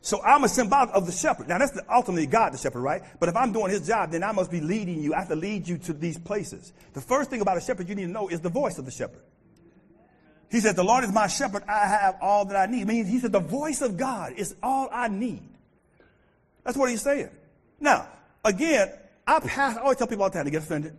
[0.00, 1.46] So I'm a symbolic of the shepherd.
[1.46, 3.02] Now that's the, ultimately God, the shepherd, right?
[3.20, 5.14] But if I'm doing his job, then I must be leading you.
[5.14, 6.72] I have to lead you to these places.
[6.92, 8.90] The first thing about a shepherd you need to know is the voice of the
[8.90, 9.22] shepherd.
[10.52, 11.62] He said, the Lord is my shepherd.
[11.66, 12.82] I have all that I need.
[12.82, 15.48] I mean, he said, the voice of God is all I need.
[16.62, 17.30] That's what he's saying.
[17.80, 18.06] Now,
[18.44, 18.92] again,
[19.26, 20.94] I, pass, I always tell people all the time to get offended.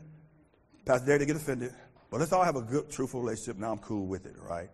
[0.88, 1.72] Pastor Derek, to get offended.
[2.10, 3.58] But let's all have a good, truthful relationship.
[3.58, 4.72] Now I'm cool with it, right?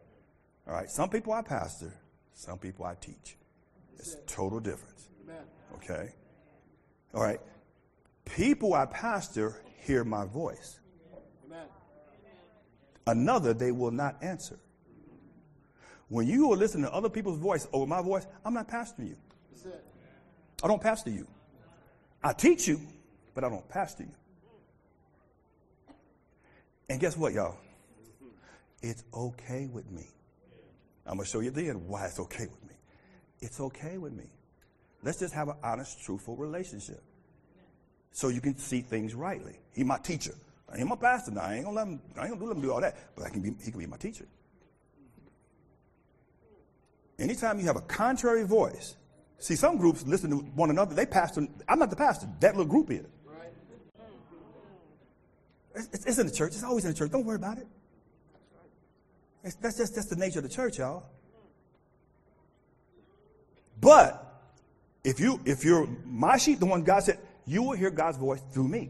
[0.65, 0.89] All right.
[0.89, 1.93] Some people I pastor,
[2.33, 3.35] some people I teach.
[3.97, 5.09] It's a total difference.
[5.75, 6.13] Okay?
[7.13, 7.41] All right.
[8.23, 10.79] People I pastor hear my voice.
[13.05, 14.57] Another they will not answer.
[16.09, 19.15] When you are listening to other people's voice over my voice, I'm not pastoring you.
[20.61, 21.27] I don't pastor you.
[22.23, 22.81] I teach you,
[23.33, 24.11] but I don't pastor you.
[26.89, 27.55] And guess what, y'all?
[28.81, 30.07] It's okay with me.
[31.05, 32.75] I'm going to show you then why it's okay with me.
[33.41, 34.25] It's okay with me.
[35.03, 37.01] Let's just have an honest, truthful relationship
[38.11, 39.59] so you can see things rightly.
[39.73, 40.33] He's my teacher.
[40.71, 41.41] I ain't my pastor now.
[41.41, 43.29] I ain't gonna let him, I ain't gonna let him do all that, but I
[43.29, 44.25] can be, he can be my teacher.
[47.19, 48.95] Anytime you have a contrary voice,
[49.37, 52.69] see some groups listen to one another, they pastor, I'm not the pastor, that little
[52.69, 53.05] group is.
[55.75, 56.53] It's, it's, in the church.
[56.53, 57.11] It's always in the church.
[57.11, 57.67] Don't worry about it.
[59.43, 61.03] It's, that's just that's the nature of the church, y'all.
[63.79, 64.41] But
[65.03, 68.41] if you if you're my sheep, the one God said, you will hear God's voice
[68.51, 68.89] through me.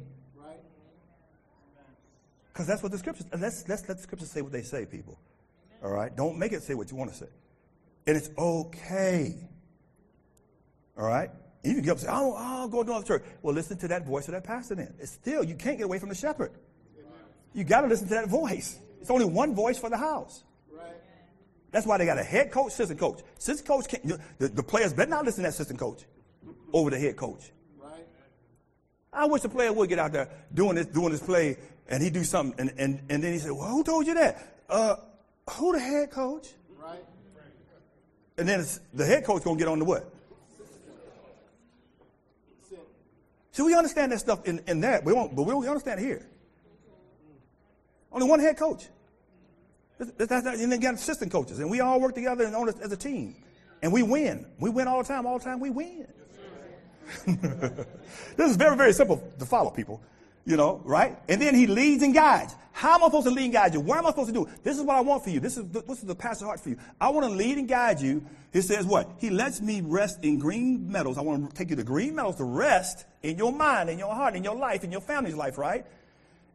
[2.51, 3.27] Because that's what the scriptures.
[3.37, 5.19] Let's let's let the scriptures say what they say, people.
[5.83, 6.15] All right.
[6.15, 7.27] Don't make it say what you want to say,
[8.07, 9.35] and it's okay.
[10.97, 11.29] All right.
[11.63, 13.87] You can get up and say, "Oh, I'll go to another church." Well, listen to
[13.89, 14.75] that voice of that pastor.
[14.75, 16.51] Then it's still you can't get away from the shepherd.
[17.53, 18.79] You got to listen to that voice.
[19.01, 20.43] It's only one voice for the house.
[21.71, 23.21] That's why they got a head coach, assistant coach.
[23.37, 26.03] Assistant coach can't, the, the players better not listen to that assistant coach
[26.73, 27.51] over the head coach.
[27.79, 28.05] Right.
[29.13, 31.57] I wish the player would get out there doing this, doing this play,
[31.87, 34.63] and he do something, and, and, and then he said, "Well, who told you that?
[34.67, 34.95] Uh,
[35.51, 36.53] who the head coach?"
[38.39, 40.09] And then the head coach gonna get on the what?
[43.51, 46.25] So we understand that stuff in, in that, we won't, but we don't understand here.
[48.11, 48.87] Only one head coach.
[49.97, 52.91] That's, that's, and then got assistant coaches, and we all work together and on as
[52.91, 53.35] a team,
[53.81, 54.45] and we win.
[54.59, 55.25] We win all the time.
[55.25, 56.07] All the time, we win.
[57.25, 60.01] this is very, very simple to follow, people.
[60.49, 61.15] You know, right?
[61.29, 62.55] And then he leads and guides.
[62.71, 63.81] How am I supposed to lead and guide you?
[63.81, 64.49] What am I supposed to do?
[64.63, 65.39] This is what I want for you.
[65.39, 66.77] This is the, this is the pastor's heart for you.
[66.99, 68.25] I want to lead and guide you.
[68.51, 69.11] He says what?
[69.19, 71.19] He lets me rest in green meadows.
[71.19, 74.15] I want to take you to green meadows to rest in your mind, in your
[74.15, 75.85] heart, in your life, in your family's life, right?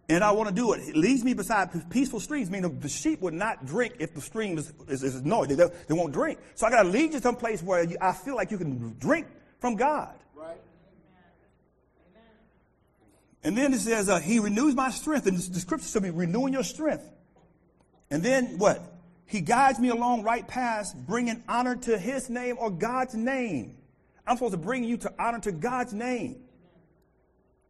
[0.09, 0.81] and I want to do it.
[0.89, 4.59] It leads me beside peaceful streams, meaning the sheep would not drink if the stream
[4.59, 5.55] is, is, is noisy.
[5.55, 6.39] They, they won't drink.
[6.57, 9.27] So I got to lead you someplace where you, I feel like you can drink
[9.61, 10.15] from God.
[10.35, 10.59] Right.
[13.45, 15.27] And then it says, uh, He renews my strength.
[15.27, 17.05] And the scripture be renewing your strength.
[18.11, 18.83] And then what?
[19.27, 23.77] He guides me along right paths, bringing honor to His name or God's name.
[24.27, 26.37] I'm supposed to bring you to honor to God's name.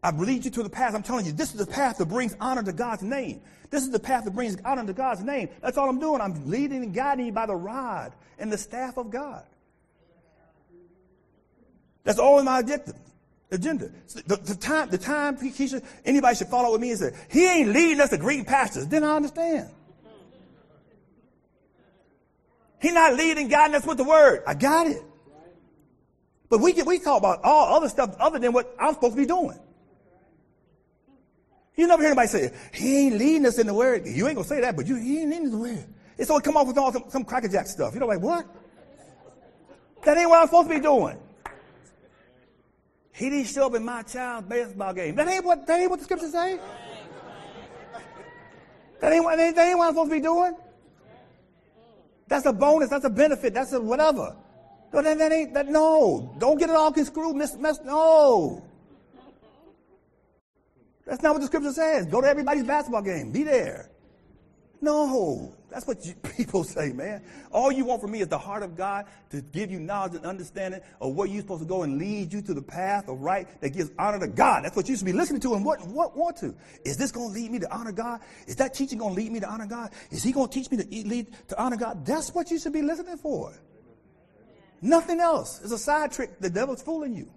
[0.02, 0.94] I lead you to the path.
[0.94, 3.40] I'm telling you, this is the path that brings honor to God's name.
[3.70, 5.48] This is the path that brings honor to God's name.
[5.62, 6.20] That's all I'm doing.
[6.20, 9.42] I'm leading and guiding you by the rod and the staff of God.
[12.04, 12.94] That's all in my agenda.
[13.50, 13.90] Agenda.
[14.26, 15.38] The, the time, the time
[16.04, 18.86] anybody should follow with me and say, he ain't leading us to green pastures.
[18.86, 19.70] Then I understand.
[22.80, 24.42] He's not leading, guiding us with the word.
[24.46, 25.02] I got it.
[26.50, 29.20] But we get, we talk about all other stuff other than what I'm supposed to
[29.20, 29.58] be doing.
[31.76, 34.06] You never hear anybody say, he ain't leading us in the word.
[34.06, 35.86] You ain't gonna say that, but you, he ain't leading the word.
[36.16, 37.94] It's always come off with all some, some crackerjack stuff.
[37.94, 38.46] You know, like, what?
[40.04, 41.18] That ain't what I'm supposed to be doing.
[43.14, 45.14] He didn't show up in my child's baseball game.
[45.14, 46.58] That ain't what, that ain't what the scriptures say.
[49.00, 50.56] That ain't, what, that ain't what I'm supposed to be doing.
[52.26, 52.90] That's a bonus.
[52.90, 53.54] That's a benefit.
[53.54, 54.34] That's a whatever.
[54.92, 56.34] No, that, that ain't, that, no.
[56.38, 57.36] Don't get it all screwed.
[57.36, 58.64] Miss, mess, no.
[61.06, 62.06] That's not what the scripture says.
[62.06, 63.30] Go to everybody's basketball game.
[63.30, 63.90] Be there.
[64.80, 67.22] No, that's what you, people say, man.
[67.50, 70.24] All you want from me is the heart of God to give you knowledge and
[70.24, 73.48] understanding of where you're supposed to go and lead you to the path of right
[73.60, 74.64] that gives honor to God.
[74.64, 76.54] That's what you should be listening to and what, what want to.
[76.84, 78.20] Is this going to lead me to honor God?
[78.46, 79.90] Is that teaching going to lead me to honor God?
[80.12, 82.06] Is he going to teach me to lead to honor God?
[82.06, 83.52] That's what you should be listening for.
[84.80, 85.60] Nothing else.
[85.60, 86.38] It's a side trick.
[86.38, 87.28] The devil's fooling you.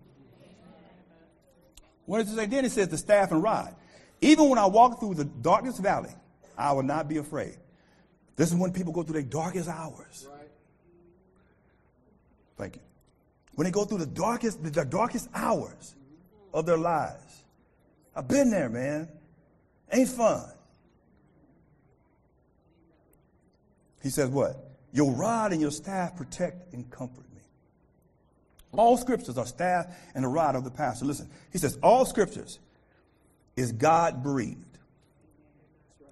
[2.05, 2.45] What does it say?
[2.45, 3.75] Then it says the staff and rod.
[4.21, 6.13] Even when I walk through the darkest valley,
[6.55, 7.57] I will not be afraid.
[8.37, 10.27] This is when people go through their darkest hours.
[10.31, 10.47] Right.
[12.55, 12.81] Thank you.
[13.55, 15.95] When they go through the darkest, the darkest hours
[16.53, 17.43] of their lives.
[18.15, 19.09] I've been there, man.
[19.91, 20.45] Ain't fun.
[24.03, 24.69] He says what?
[24.93, 27.25] Your rod and your staff protect and comfort.
[27.33, 27.41] Me.
[28.73, 31.05] All scriptures are staff and a rod of the pastor.
[31.05, 32.59] Listen, he says, all scriptures
[33.55, 34.77] is God breathed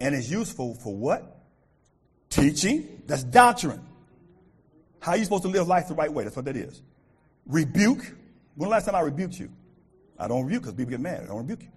[0.00, 1.35] and is useful for what?
[2.36, 3.02] Teaching.
[3.06, 3.80] That's doctrine.
[5.00, 6.24] How are you supposed to live life the right way?
[6.24, 6.82] That's what that is.
[7.46, 8.04] Rebuke.
[8.56, 9.50] When the last time I rebuked you?
[10.18, 11.22] I don't rebuke because people get mad.
[11.24, 11.68] I don't rebuke you.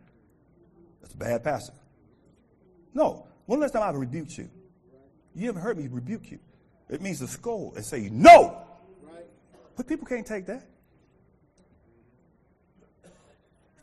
[1.02, 1.74] That's a bad pastor.
[2.94, 3.28] No.
[3.46, 4.50] When the last time I rebuked you?
[5.36, 6.40] You haven't heard me rebuke you.
[6.90, 8.62] It means to scold and say no.
[9.76, 10.68] But people can't take that.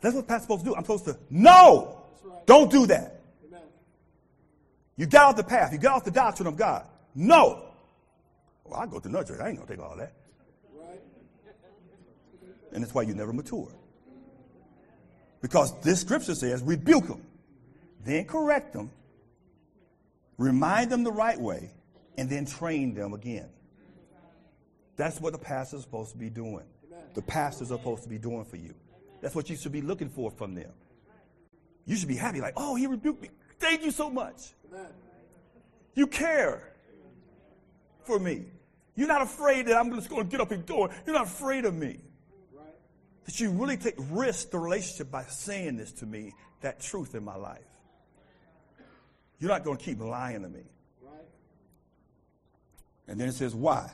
[0.01, 0.75] That's what pastor's supposed to do.
[0.75, 2.03] I'm supposed to, no,
[2.45, 3.16] don't do that.
[4.97, 5.71] You got off the path.
[5.71, 6.85] You got off the doctrine of God.
[7.15, 7.63] No.
[8.65, 9.39] Well, I go to another church.
[9.39, 10.13] I ain't going to take all that.
[10.75, 10.99] Right.
[12.73, 13.71] And that's why you never mature.
[15.41, 17.21] Because this scripture says, rebuke them,
[18.03, 18.89] then correct them,
[20.37, 21.71] remind them the right way,
[22.17, 23.47] and then train them again.
[24.95, 26.65] That's what the pastor's supposed to be doing.
[27.13, 28.73] The pastors are supposed to be doing for you.
[29.21, 30.71] That's what you should be looking for from them.
[31.85, 33.29] You should be happy, like, oh, he rebuked me.
[33.59, 34.53] Thank you so much.
[35.95, 36.73] You care
[38.03, 38.45] for me.
[38.95, 40.89] You're not afraid that I'm just going to get up and go.
[41.05, 41.99] You're not afraid of me.
[42.53, 42.65] Right.
[43.25, 47.23] That you really take risk the relationship by saying this to me, that truth in
[47.23, 47.59] my life.
[49.39, 50.63] You're not going to keep lying to me.
[51.01, 51.13] Right.
[53.07, 53.91] And then it says, why?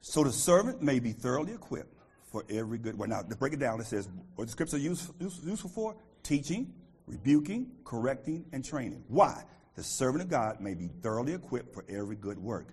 [0.00, 1.94] So the servant may be thoroughly equipped
[2.32, 3.08] for every good work.
[3.08, 5.94] Now, to break it down, it says, what the scripture are useful, useful for?
[6.24, 6.72] Teaching,
[7.06, 9.04] rebuking, correcting, and training.
[9.08, 9.44] Why?
[9.74, 12.68] The servant of God may be thoroughly equipped for every good work.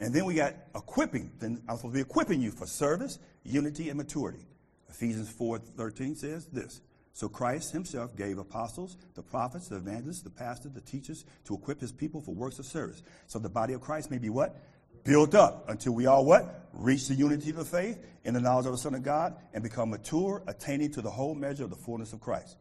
[0.00, 1.30] And then we got equipping.
[1.38, 4.46] Then I'm supposed to be equipping you for service, unity, and maturity.
[4.88, 6.80] Ephesians 4 13 says this.
[7.12, 11.80] So Christ himself gave apostles, the prophets, the evangelists, the pastors, the teachers to equip
[11.80, 13.02] his people for works of service.
[13.28, 14.56] So the body of Christ may be what?
[15.04, 16.68] Built up until we all what?
[16.72, 19.62] Reach the unity of the faith in the knowledge of the Son of God and
[19.62, 22.56] become mature, attaining to the whole measure of the fullness of Christ.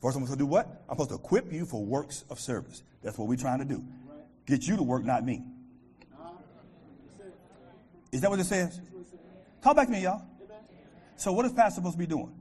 [0.00, 0.66] First, I'm supposed to do what?
[0.88, 2.82] I'm supposed to equip you for works of service.
[3.02, 3.84] That's what we're trying to do.
[4.46, 5.44] Get you to work, not me.
[8.10, 8.80] Is that what it says?
[9.62, 10.22] Talk back to me, y'all.
[11.16, 12.34] So what is pastor supposed to be doing?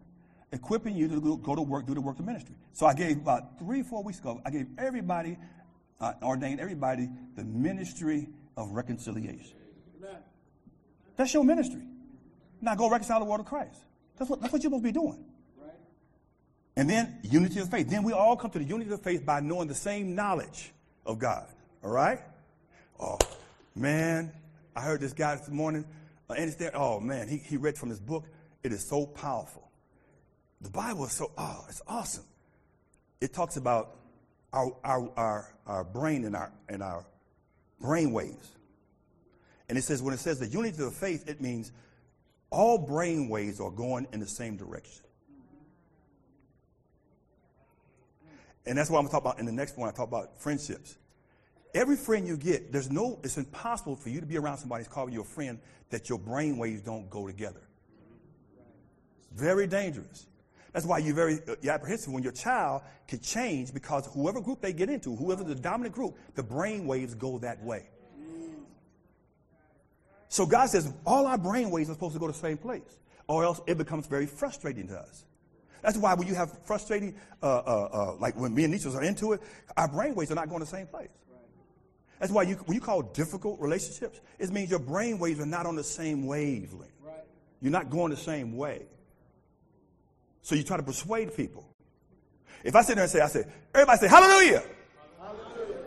[0.51, 2.55] Equipping you to go to work, do the work of ministry.
[2.71, 5.37] So I gave about three, four weeks ago, I gave everybody,
[5.99, 9.57] uh, ordained everybody the ministry of reconciliation.
[11.17, 11.83] That's your ministry.
[12.61, 13.81] Now go reconcile the world of Christ.
[14.17, 15.25] That's what, that's what you're supposed to be doing.
[16.79, 17.89] And then unity of faith.
[17.89, 20.71] Then we all come to the unity of faith by knowing the same knowledge
[21.05, 21.45] of God.
[21.83, 22.19] All right?
[22.97, 23.17] Oh,
[23.75, 24.31] man.
[24.73, 25.83] I heard this guy this morning.
[26.29, 26.71] Uh, understand?
[26.75, 27.27] Oh, man.
[27.27, 28.23] He, he read from this book.
[28.63, 29.69] It is so powerful.
[30.61, 32.23] The Bible is so, oh, it's awesome.
[33.19, 33.97] It talks about
[34.53, 37.05] our, our, our, our brain and our, and our
[37.81, 38.55] brain waves.
[39.67, 41.73] And it says, when it says the unity of faith, it means
[42.49, 45.03] all brain waves are going in the same direction.
[48.65, 49.89] And that's what I'm going to talk about in the next one.
[49.89, 50.97] I talk about friendships.
[51.73, 54.91] Every friend you get, there's no, it's impossible for you to be around somebody who's
[54.91, 57.61] calling you a friend that your brain waves don't go together.
[59.33, 60.25] Very dangerous.
[60.73, 64.61] That's why you're very uh, you're apprehensive when your child can change because whoever group
[64.61, 67.87] they get into, whoever the dominant group, the brain waves go that way.
[70.29, 72.99] So God says all our brain waves are supposed to go to the same place,
[73.27, 75.25] or else it becomes very frustrating to us.
[75.81, 79.03] That's why when you have frustrating, uh, uh, uh, like when me and Nietzsche are
[79.03, 79.41] into it,
[79.77, 81.09] our brain waves are not going to the same place.
[82.19, 85.65] That's why you, when you call difficult relationships, it means your brain waves are not
[85.65, 86.91] on the same wavelength.
[87.01, 87.15] Right.
[87.61, 88.83] You're not going the same way.
[90.41, 91.65] So you try to persuade people.
[92.63, 94.63] If I sit there and say, I say, everybody say, hallelujah.
[95.17, 95.77] Hallelujah.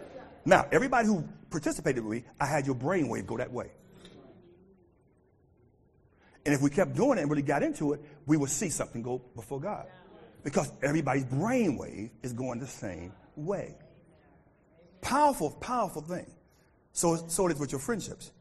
[0.47, 3.71] Now, everybody who participated with me, I had your brain wave go that way.
[6.45, 9.03] And if we kept doing it and really got into it, we would see something
[9.03, 9.87] go before God.
[10.43, 13.77] Because everybody's brainwave is going the same way.
[15.01, 16.27] Powerful, powerful thing.
[16.93, 18.33] So, so it is with your friendships.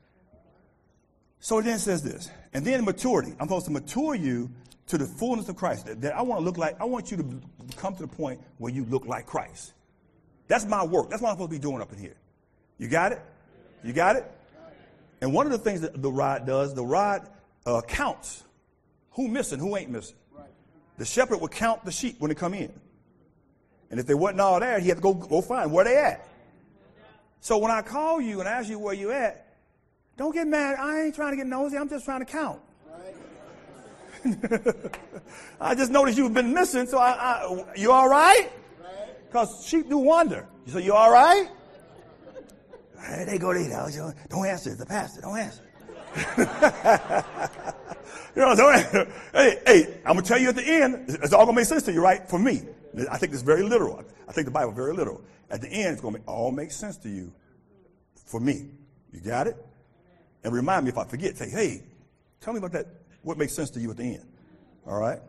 [1.40, 3.34] So it then says this, and then maturity.
[3.40, 4.52] I'm supposed to mature you
[4.88, 5.88] to the fullness of Christ.
[5.88, 7.42] That, that I want to look like, I want you to
[7.78, 9.74] come to the point where you look like Christ.
[10.48, 11.10] That's my work.
[11.10, 12.16] That's what I'm supposed to be doing up in here.
[12.78, 13.22] You got it?
[13.84, 14.32] You got it?
[15.22, 17.28] And one of the things that the rod does, the rod
[17.66, 18.44] uh, counts
[19.12, 20.16] who missing, who ain't missing.
[20.98, 22.72] The shepherd would count the sheep when they come in.
[23.90, 26.28] And if they wasn't all there, he had to go, go find where they at.
[27.40, 29.58] So when I call you and ask you where you at,
[30.16, 30.76] don't get mad.
[30.80, 31.78] I ain't trying to get nosy.
[31.78, 32.62] I'm just trying to count.
[34.24, 35.00] Right.
[35.62, 38.50] I just noticed you've been missing, so I, I you all right?
[39.28, 40.48] Because sheep do wander.
[40.68, 41.50] So you all right?
[43.00, 43.72] Hey, they go to eat.
[44.30, 44.76] Don't answer.
[44.76, 45.22] The pastor.
[45.22, 45.64] Don't answer.
[48.36, 49.08] you know, don't.
[49.34, 51.06] Hey, hey, I'm gonna tell you at the end.
[51.08, 52.28] It's all gonna make sense to you, right?
[52.30, 52.62] For me,
[53.10, 54.04] I think it's very literal.
[54.28, 55.22] I think the Bible very literal.
[55.50, 57.34] At the end, it's gonna all make sense to you.
[58.26, 58.72] For me,
[59.12, 59.56] you got it.
[60.44, 61.38] And remind me if I forget.
[61.38, 61.84] Say, hey,
[62.40, 62.88] tell me about that.
[63.22, 64.26] What makes sense to you at the end?
[64.88, 65.20] All right.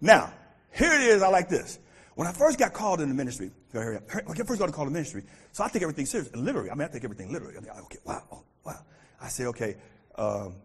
[0.00, 0.32] Now,
[0.72, 1.22] here it is.
[1.22, 1.78] I like this.
[2.16, 5.22] When I first got called in the ministry, when I first got called to ministry,
[5.52, 6.70] so I take everything serious, literally.
[6.70, 7.56] I mean, I take everything literally.
[7.58, 8.86] I mean, okay, wow, oh, Well,
[9.20, 9.76] I said, okay.
[10.16, 10.56] Um,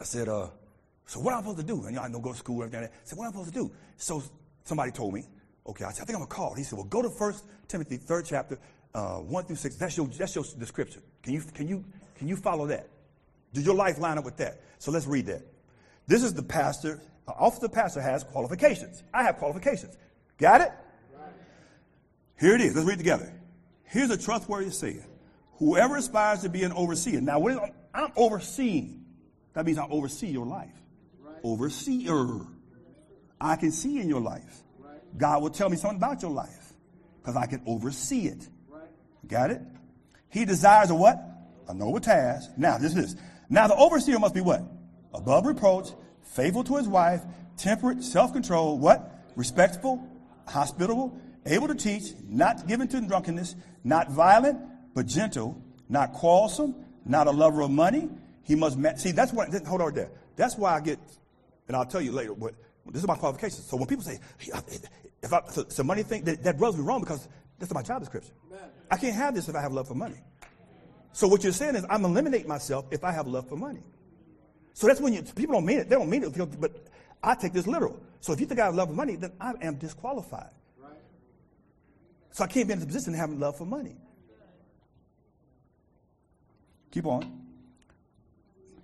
[0.00, 0.48] I said, uh,
[1.06, 1.82] so what am I supposed to do?
[1.82, 2.84] And you know, I don't go to school or anything.
[2.84, 3.72] I said, what am I supposed to do?
[3.96, 4.22] So
[4.64, 5.24] somebody told me,
[5.66, 6.54] okay, I said, I think I'm going to call.
[6.54, 7.34] He said, well, go to 1
[7.68, 8.58] Timothy, third chapter,
[8.94, 9.76] uh, 1 through 6.
[9.76, 11.02] That's your, that's your description.
[11.22, 11.84] Can you, can, you,
[12.16, 12.88] can you follow that?
[13.52, 14.60] Does your life line up with that?
[14.78, 15.42] So let's read that.
[16.06, 17.00] This is the pastor.
[17.26, 19.02] Uh, officer pastor has qualifications.
[19.12, 19.96] I have qualifications.
[20.38, 20.72] Got it?
[22.38, 22.74] Here it is.
[22.74, 23.32] Let's read together.
[23.84, 25.04] Here's a trustworthy saying.
[25.60, 27.20] Whoever aspires to be an overseer.
[27.20, 27.58] Now, is,
[27.94, 29.04] I'm overseeing.
[29.52, 30.74] That means I oversee your life.
[31.44, 32.40] Overseer.
[33.38, 34.62] I can see in your life.
[34.78, 34.98] Right.
[35.16, 36.72] God will tell me something about your life
[37.20, 38.48] because I can oversee it.
[38.68, 38.88] Right.
[39.26, 39.60] Got it?
[40.30, 41.22] He desires a what?
[41.68, 42.50] A noble task.
[42.56, 43.22] Now, this is this.
[43.50, 44.62] Now, the overseer must be what?
[45.12, 45.88] Above reproach,
[46.22, 47.20] faithful to his wife,
[47.58, 49.24] temperate, self-controlled, what?
[49.36, 50.08] Respectful,
[50.48, 54.58] hospitable, able to teach, not given to drunkenness, not violent,
[54.94, 56.74] but gentle, not quarrelsome,
[57.04, 58.08] not a lover of money.
[58.42, 59.12] He must ma- see.
[59.12, 59.52] That's what.
[59.66, 60.10] Hold on there.
[60.36, 60.98] That's why I get,
[61.68, 62.34] and I'll tell you later.
[62.34, 62.54] But
[62.86, 63.66] this is my qualifications.
[63.66, 64.18] So when people say,
[65.22, 67.28] if I, so, so money thing, that, that rubs me wrong because
[67.58, 68.32] that's my job description.
[68.90, 70.16] I can't have this if I have love for money.
[71.12, 73.82] So what you're saying is I'm eliminate myself if I have love for money.
[74.72, 75.88] So that's when you, people don't mean it.
[75.88, 76.86] They don't mean it, but
[77.22, 78.00] I take this literal.
[78.20, 80.50] So if you think I have love for money, then I am disqualified.
[80.78, 80.92] Right.
[82.30, 83.96] So I can't be in the position of having love for money.
[86.90, 87.40] Keep on.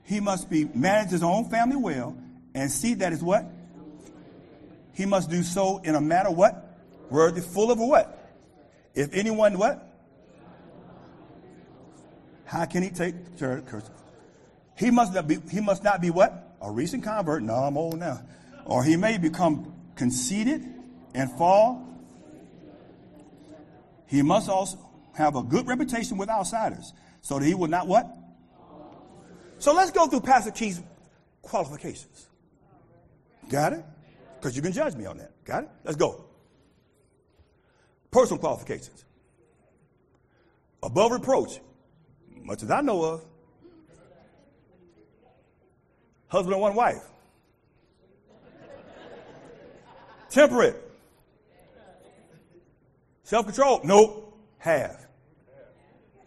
[0.04, 2.16] He must be manage his own family well
[2.54, 3.44] and see that is what?
[4.92, 6.78] He must do so in a manner what?
[7.11, 8.12] Worthy, full of what?
[8.94, 9.82] If anyone what?
[12.44, 13.90] How can he take curse?
[14.76, 16.57] He must not be, he must not be what?
[16.62, 17.42] A recent convert.
[17.42, 18.22] No, I'm old now.
[18.64, 20.64] Or he may become conceited
[21.14, 21.84] and fall.
[24.07, 24.78] He must also
[25.14, 26.92] have a good reputation with outsiders
[27.27, 28.07] so that he will not what?
[29.59, 30.81] So let's go through Pastor Key's
[31.43, 32.29] qualifications.
[33.49, 33.85] Got it?
[34.39, 35.33] Because you can judge me on that.
[35.45, 35.70] Got it?
[35.83, 36.24] Let's go.
[38.12, 39.05] Personal qualifications.
[40.85, 41.59] Above reproach,
[42.45, 43.24] much as I know of.
[46.29, 47.03] Husband and one wife.
[50.31, 50.81] Temperate.
[53.24, 53.81] Self control?
[53.83, 54.39] Nope.
[54.59, 55.09] Have.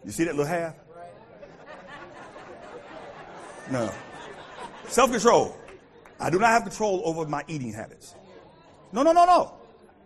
[0.04, 0.74] You see that little half?
[3.70, 3.92] No.
[4.88, 5.56] Self control.
[6.18, 8.14] I do not have control over my eating habits.
[8.92, 9.54] No, no, no, no.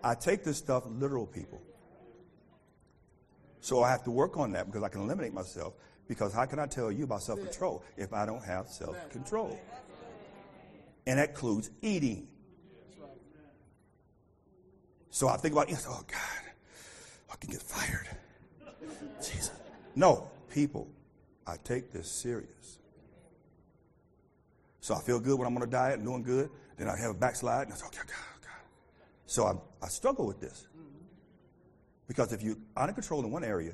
[0.02, 1.60] I take this stuff literal, people.
[3.60, 5.72] So I have to work on that because I can eliminate myself.
[6.06, 9.58] Because how can I tell you about self control if I don't have self control?
[11.06, 12.28] And that includes eating.
[15.10, 16.52] So I think about, oh God,
[17.32, 18.08] I can get fired.
[19.18, 19.52] Jesus.
[19.96, 20.88] No, people,
[21.46, 22.78] I take this serious.
[24.84, 26.50] So I feel good when I'm on a diet and doing good.
[26.76, 28.62] Then I have a backslide, and I say, okay, God, God.
[29.24, 30.66] So I, I struggle with this.
[32.06, 33.72] Because if you're out of control in one area,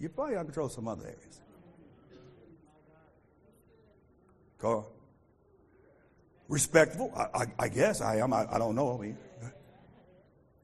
[0.00, 1.40] you're probably out of control in some other areas.
[4.58, 4.90] Carl?
[6.48, 8.32] Respectful, I, I, I guess I am.
[8.32, 8.98] I, I, don't know.
[8.98, 9.18] I mean,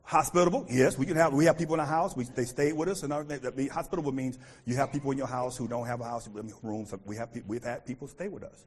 [0.03, 0.99] hospitable, yes.
[0.99, 2.17] We can have we have people in our house.
[2.17, 3.69] We, they stay with us, and everything.
[3.69, 6.29] hospitable means you have people in your house who don't have a house
[6.61, 6.87] room.
[6.87, 8.65] So we have we've had people stay with us.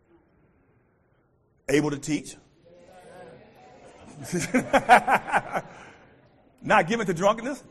[1.69, 2.35] Able to teach.
[6.61, 7.63] not given to drunkenness.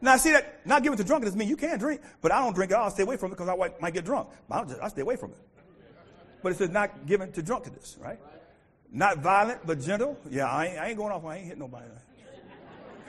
[0.00, 2.72] Now, see that not given to drunkenness means you can drink, but I don't drink
[2.72, 2.86] at all.
[2.86, 4.28] I stay away from it because I might get drunk.
[4.48, 5.38] But just, I stay away from it.
[6.42, 8.18] But it says not given to drunkenness, right?
[8.92, 10.18] Not violent, but gentle.
[10.30, 11.24] Yeah, I ain't, I ain't going off.
[11.24, 11.86] I ain't hitting nobody.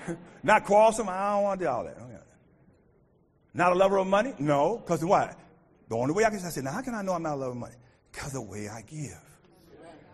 [0.44, 1.10] not quarrelsome.
[1.10, 1.98] I don't want to do all that.
[3.54, 4.34] Not a lover of money?
[4.40, 4.78] No.
[4.78, 5.34] Because why?
[5.90, 7.52] The only way I can say, now how can I know I'm not a lover
[7.52, 7.76] of money?
[8.12, 9.20] Because the way I give.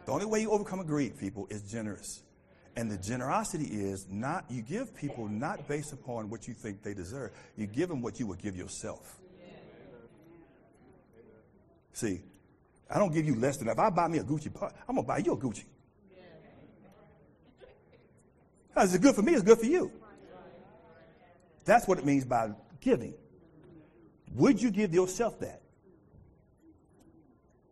[0.06, 2.24] The only way you overcome a greed, people, is generous.
[2.76, 6.94] And the generosity is not, you give people not based upon what you think they
[6.94, 7.32] deserve.
[7.58, 9.20] You give them what you would give yourself.
[11.94, 12.22] See,
[12.90, 13.68] I don't give you less than.
[13.68, 14.48] If I buy me a Gucci,
[14.88, 15.66] I'm going to buy you a Gucci.
[18.70, 19.92] Because it's good for me, it's good for you.
[21.66, 23.14] That's what it means by giving.
[24.34, 25.61] Would you give yourself that?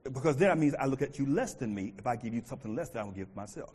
[0.03, 2.41] Because then that means I look at you less than me if I give you
[2.45, 3.73] something less than I will give myself.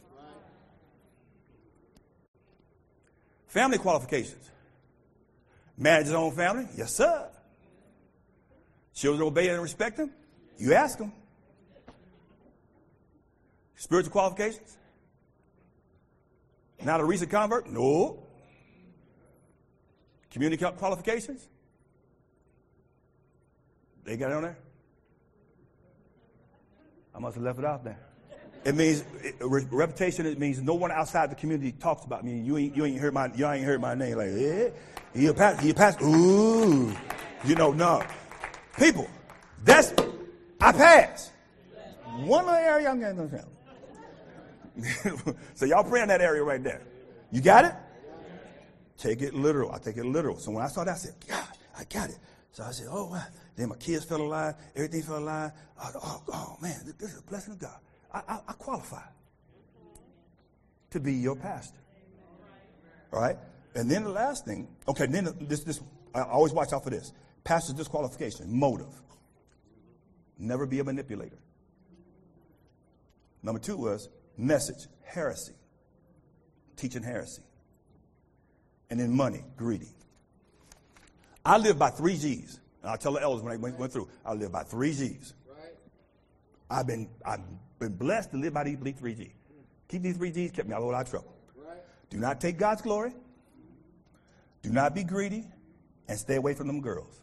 [3.47, 4.51] Family qualifications.
[5.77, 6.67] Manage his own family?
[6.77, 7.29] Yes, sir.
[8.95, 10.11] Children obey and respect him?
[10.59, 11.13] You ask them.
[13.77, 14.79] Spiritual qualifications?
[16.83, 17.69] Not a recent convert?
[17.69, 18.23] No.
[20.31, 21.47] Community qualifications?
[24.05, 24.59] They got it on there?
[27.15, 27.99] I must have left it out there.
[28.65, 30.27] It means it, reputation.
[30.27, 32.41] It means no one outside the community talks about me.
[32.41, 34.69] You ain't you ain't heard my you ain't heard my name like yeah.
[35.15, 35.33] He
[35.73, 36.07] pastor.
[36.07, 36.13] He.
[36.13, 36.97] Ooh,
[37.45, 38.03] you know no.
[38.79, 39.09] People,
[39.63, 39.93] that's
[40.61, 41.31] I pass.
[42.17, 43.31] One little area I'm getting
[45.55, 46.83] so y'all pray in that area right there.
[47.31, 47.75] You got it?
[48.99, 49.73] Take it literal.
[49.73, 50.39] I take it literal.
[50.39, 51.47] So when I saw that, I said, God,
[51.79, 52.19] I got it.
[52.55, 53.25] So I said, oh, wow.
[53.57, 54.55] Then my kids fell alive.
[54.77, 55.51] Everything fell alive.
[55.77, 57.77] Oh, oh, man, this is a blessing of God.
[58.13, 59.03] I, I, I qualify
[60.91, 61.81] to be your pastor.
[63.13, 63.37] All right?
[63.75, 65.81] And then the last thing, okay, then this, this,
[66.15, 67.13] I always watch out for this.
[67.43, 69.03] Pastor disqualification, motive.
[70.39, 71.39] Never be a manipulator.
[73.43, 75.55] Number two was message, heresy,
[76.77, 77.43] teaching heresy.
[78.91, 79.89] And then money, greedy.
[81.45, 82.61] I live by three G's.
[82.83, 85.35] And I'll tell the elders when they went, went through, I live by three G's.
[85.49, 85.75] Right.
[86.71, 87.41] I've been I've
[87.79, 89.33] been blessed to live by these three G's.
[89.89, 91.35] Keep these three G's kept me out of a lot of trouble.
[91.57, 91.79] Right.
[92.11, 93.13] Do not take God's glory.
[94.63, 95.45] Do not be greedy,
[96.09, 97.21] and stay away from them girls.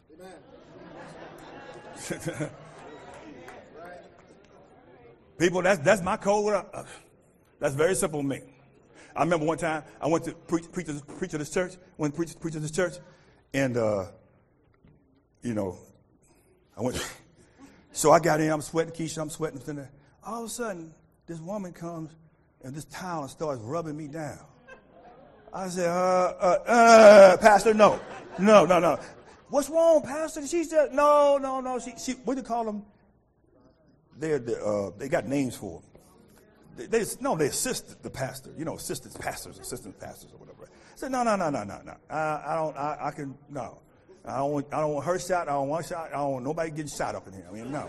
[5.38, 6.54] People, that's that's my code.
[6.72, 6.84] Uh,
[7.58, 8.40] that's very simple to me.
[9.14, 10.86] I remember one time I went to preach, preach,
[11.18, 12.94] preach to this church, went to preach, preach to this church,
[13.54, 14.06] and uh,
[15.42, 15.76] you know,
[16.76, 16.96] I went.
[17.94, 19.60] So I got in, I'm sweating, Keisha, I'm sweating.
[19.66, 19.86] And
[20.24, 20.94] all of a sudden,
[21.26, 22.10] this woman comes
[22.64, 24.38] and this towel starts rubbing me down.
[25.52, 28.00] I said, uh, uh, uh, Pastor, no.
[28.38, 28.98] No, no, no.
[29.50, 30.46] What's wrong, Pastor?
[30.46, 31.78] She said, no, no, no.
[31.78, 32.82] She, she what do you call them?
[34.16, 35.90] They're, the, uh, they got names for them.
[36.76, 38.54] They, they, no, they assist the pastor.
[38.56, 40.61] You know, assistant pastors, assistant pastors, or whatever.
[40.92, 41.94] I said, no, no, no, no, no, no.
[42.10, 42.76] I, I don't.
[42.76, 43.78] I, I can no.
[44.24, 44.66] I don't want.
[44.72, 45.48] I don't want her shot.
[45.48, 46.10] I don't want shot.
[46.12, 47.46] I don't want nobody getting shot up in here.
[47.48, 47.88] I mean, no.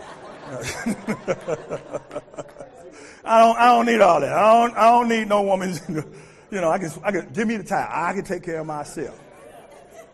[3.24, 3.56] I don't.
[3.58, 4.32] I don't need all that.
[4.32, 4.76] I don't.
[4.76, 5.78] I don't need no woman.
[6.50, 6.90] You know, I can.
[7.02, 7.88] I can give me the time.
[7.90, 9.18] I can take care of myself.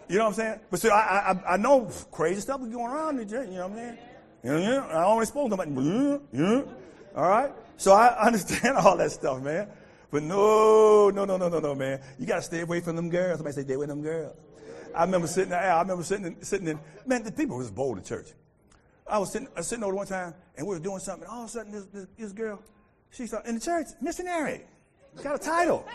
[0.09, 0.61] You know what I'm saying?
[0.71, 3.19] But see, I, I, I know crazy stuff is going around.
[3.19, 3.99] You know what I'm saying?
[4.43, 6.21] You know, I only spoke to them.
[6.33, 6.63] Yeah,
[7.15, 7.53] all right.
[7.77, 9.69] So I understand all that stuff, man.
[10.11, 12.01] But no, no, no, no, no, no, man.
[12.19, 13.39] You got to stay away from them girls.
[13.39, 14.37] Somebody say, stay away from them girls.
[14.95, 15.73] I remember sitting there.
[15.73, 16.81] I remember sitting in, sitting in.
[17.07, 18.27] Man, the people was bold in church.
[19.07, 21.25] I was sitting, I was sitting over one time, and we were doing something.
[21.25, 22.61] And all of a sudden, this, this, this girl,
[23.11, 24.63] she started in the church, missionary,
[25.23, 25.87] got a title.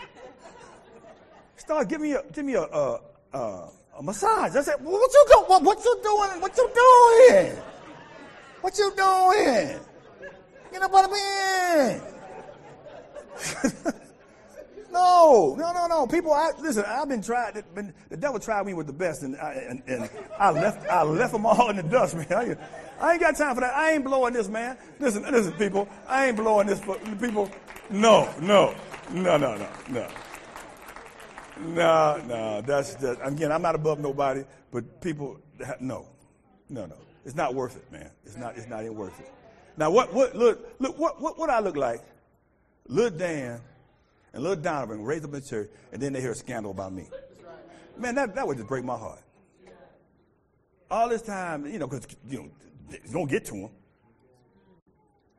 [1.56, 3.00] Started giving me a, give me a, a,
[3.32, 4.54] a, a massage.
[4.54, 5.44] I said, well, "What you doing?
[5.46, 6.40] What, what you doing?
[6.40, 7.56] What you doing?
[8.60, 9.80] What you doing?
[10.72, 12.02] Get up on the
[13.88, 14.02] bed."
[14.96, 16.06] No, no, no, no.
[16.06, 16.82] People, I, listen.
[16.86, 17.62] I've been tried.
[17.74, 20.88] Been, the devil tried me with the best, and I, and, and I left.
[20.88, 22.26] I left them all in the dust, man.
[22.30, 22.56] I,
[22.98, 23.74] I, ain't got time for that.
[23.74, 24.78] I ain't blowing this, man.
[24.98, 25.86] Listen, listen, people.
[26.08, 27.50] I ain't blowing this for people.
[27.90, 28.74] No, no,
[29.12, 30.08] no, no, no, no.
[31.60, 33.18] No, no, that's that.
[33.22, 35.38] Again, I'm not above nobody, but people,
[35.78, 36.06] no,
[36.70, 36.96] no, no.
[37.26, 38.10] It's not worth it, man.
[38.24, 38.56] It's not.
[38.56, 39.30] It's not even worth it.
[39.76, 40.14] Now, what?
[40.14, 40.34] What?
[40.34, 40.98] Look, look.
[40.98, 41.20] What?
[41.20, 41.38] What?
[41.38, 42.00] What I look like?
[42.88, 43.60] Little Dan
[44.36, 46.92] and little Donovan raised up in the church, and then they hear a scandal about
[46.92, 47.08] me.
[47.96, 49.22] Man, that, that would just break my heart.
[50.90, 52.50] All this time, you know, because you know,
[52.90, 53.70] it's gonna get to them.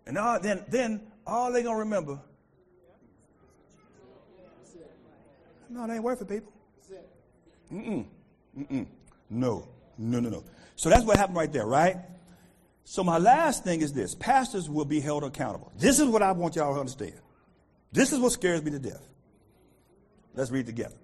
[0.07, 2.19] And all, then, then all they gonna remember.
[5.69, 6.51] No, it ain't worth it, people.
[7.71, 8.03] Mm-mm.
[8.57, 8.87] Mm-mm.
[9.29, 9.67] No.
[9.99, 10.43] No, no, no.
[10.75, 11.97] So that's what happened right there, right?
[12.83, 14.15] So my last thing is this.
[14.15, 15.71] Pastors will be held accountable.
[15.77, 17.13] This is what I want y'all to understand.
[17.91, 19.07] This is what scares me to death.
[20.33, 20.95] Let's read together.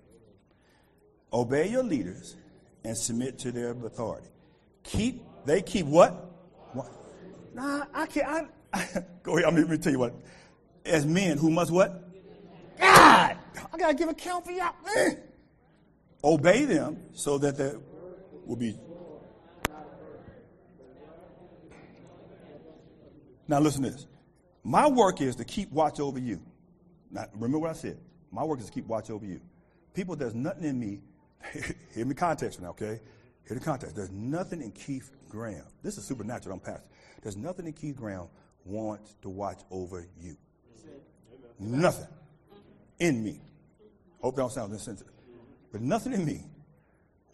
[1.32, 2.36] Obey your leaders
[2.84, 4.28] and submit to their authority.
[4.84, 6.12] Keep, they keep what?
[6.74, 6.92] what?
[7.54, 8.50] Nah, I can't.
[8.74, 8.88] I,
[9.24, 10.14] go ahead, me tell you what.
[10.86, 12.04] As men who must what?
[12.80, 13.38] God!
[13.72, 14.74] I got to give account for y'all.
[16.24, 17.78] Obey them so that there
[18.46, 18.78] will be.
[23.48, 24.08] Now listen to this.
[24.64, 26.42] My work is to keep watch over you.
[27.14, 27.98] Now, remember what I said.
[28.32, 29.40] My work is to keep watch over you.
[29.94, 31.00] People, there's nothing in me.
[31.94, 33.00] hear me context now, okay?
[33.48, 33.96] Hear the context.
[33.96, 35.66] There's nothing in Keith Graham.
[35.84, 36.56] This is supernatural.
[36.56, 36.88] I'm pastor.
[37.22, 38.28] There's nothing in Keith Graham
[38.66, 40.36] wants to watch over you.
[41.60, 42.08] Nothing
[43.00, 43.40] in me.
[44.22, 45.14] Hope that don't sound insensitive.
[45.72, 46.42] But nothing in me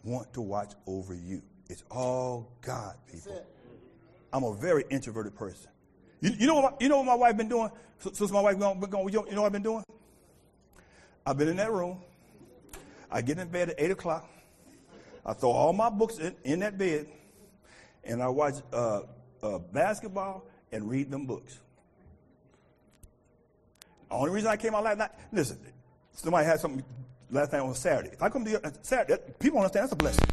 [0.04, 1.42] want to watch over you.
[1.68, 3.42] It's all God, people.
[4.32, 5.70] I'm a very introverted person.
[6.20, 6.72] You, you know what?
[6.72, 8.80] My, you know what my wife been doing since my wife gone.
[8.80, 9.84] gone you know what I've been doing?
[11.26, 11.98] I've been in that room.
[13.10, 14.28] I get in bed at eight o'clock.
[15.24, 17.06] I throw all my books in, in that bed,
[18.04, 19.02] and I watch uh,
[19.42, 21.58] uh, basketball and read them books.
[24.08, 25.58] The only reason I came out last night, listen,
[26.12, 26.84] somebody had something
[27.30, 28.10] last night on Saturday.
[28.12, 30.24] If I come to you Saturday, people understand that's a blessing.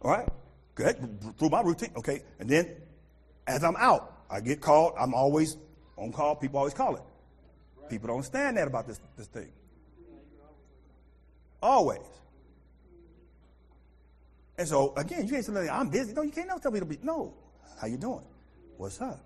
[0.00, 0.28] All right?
[1.38, 1.90] Through my routine.
[1.96, 2.22] Okay.
[2.38, 2.76] And then
[3.46, 4.94] as I'm out, I get called.
[4.98, 5.56] I'm always
[5.96, 6.36] on call.
[6.36, 7.02] People always call it.
[7.90, 9.50] People don't understand that about this, this thing.
[11.62, 12.06] Always.
[14.56, 16.12] And so again, you can't say I'm busy.
[16.12, 16.98] No, you can't never tell me to be.
[17.02, 17.34] No.
[17.80, 18.24] How you doing?
[18.76, 19.20] What's up?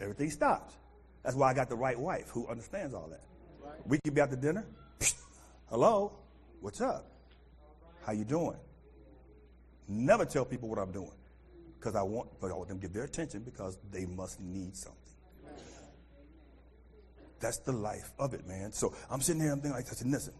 [0.00, 0.74] Everything stops.
[1.22, 3.22] That's why I got the right wife who understands all that.
[3.86, 4.66] We could be out to dinner.
[5.70, 6.12] Hello,
[6.60, 7.06] what's up?
[8.04, 8.56] How you doing?
[9.88, 11.12] Never tell people what I'm doing
[11.78, 15.00] because I want, I want them to get their attention because they must need something.
[17.40, 18.72] That's the life of it, man.
[18.72, 20.32] So I'm sitting here, I'm thinking like, I said, listen,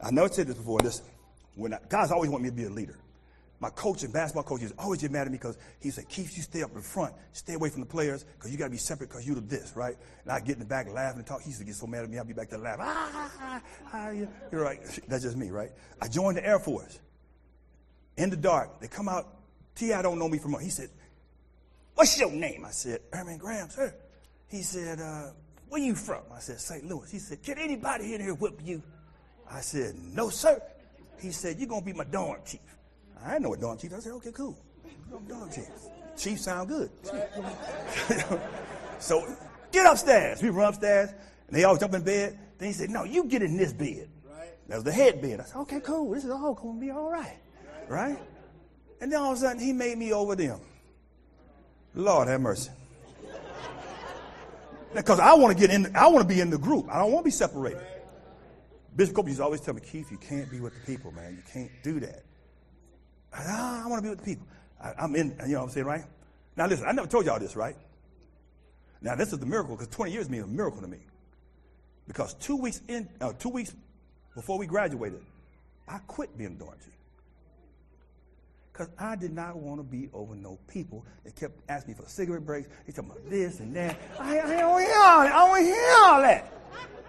[0.00, 0.80] I never said this before.
[0.80, 1.04] Listen,
[1.54, 2.98] when I, guys always want me to be a leader.
[3.60, 6.42] My coach and basketball coaches always get mad at me because he said, Keith, you
[6.42, 7.14] stay up in front.
[7.32, 9.94] Stay away from the players because you got to be separate because you're this, right?
[10.24, 11.42] And I get in the back laughing and talk.
[11.42, 12.84] He used to get so mad at me, I'd be back there laughing.
[12.88, 13.62] Ah, ah, ah,
[13.92, 14.80] ah you're right.
[15.06, 15.70] That's just me, right?
[16.00, 16.98] I joined the Air Force.
[18.22, 19.26] In the dark, they come out.
[19.74, 20.00] T.I.
[20.00, 20.90] don't know me from He said,
[21.96, 22.64] What's your name?
[22.64, 23.92] I said, Herman Graham, sir.
[24.46, 25.30] He said, uh,
[25.68, 26.22] Where you from?
[26.32, 26.84] I said, St.
[26.86, 27.10] Louis.
[27.10, 28.80] He said, Can anybody in here whip you?
[29.50, 30.62] I said, No, sir.
[31.20, 32.60] He said, You're going to be my dorm chief.
[33.24, 33.92] I didn't know what dorm chief.
[33.92, 34.56] I said, okay, cool.
[35.28, 35.68] Dorm chief.
[36.16, 36.90] Chief sound good.
[39.00, 39.36] so
[39.72, 40.42] get upstairs.
[40.42, 41.10] We run upstairs,
[41.48, 42.38] and they all jump in bed.
[42.58, 44.08] Then he said, no, you get in this bed.
[44.68, 45.40] That was the head bed.
[45.40, 46.12] I said, okay, cool.
[46.12, 47.38] This is all going to be all right.
[47.88, 48.18] Right?
[49.00, 50.60] And then all of a sudden, he made me over them.
[51.94, 52.70] Lord have mercy.
[54.94, 56.86] Because I want to get in, I want to be in the group.
[56.90, 57.80] I don't want to be separated.
[58.94, 61.34] Bishop Cope used to always tell me, Keith, you can't be with the people, man.
[61.34, 62.24] You can't do that.
[63.32, 64.46] I, I want to be with the people.
[64.82, 66.04] I, I'm in, you know what I'm saying, right?
[66.56, 67.76] Now listen, I never told y'all this, right?
[69.00, 70.98] Now this is the miracle because 20 years means a miracle to me.
[72.06, 73.74] Because two weeks in, uh, two weeks
[74.34, 75.20] before we graduated,
[75.88, 76.92] I quit being a dorm chief.
[78.72, 82.08] Because I did not want to be over no people that kept asking me for
[82.08, 82.68] cigarette breaks.
[82.86, 84.00] They talking about this and that.
[84.18, 85.32] I, I don't hear all that.
[85.32, 86.52] I don't hear all that.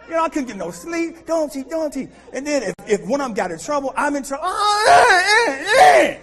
[0.08, 1.26] You know, I couldn't get no sleep.
[1.26, 2.10] Don't cheat, don't cheat.
[2.34, 4.44] And then if, if one of them got in trouble, I'm in trouble.
[4.46, 6.20] Oh, eh, eh, eh.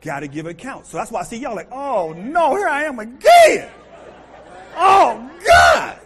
[0.00, 0.86] Got to give account.
[0.86, 3.70] So that's why I see y'all like, oh no, here I am again.
[4.76, 5.98] Oh God.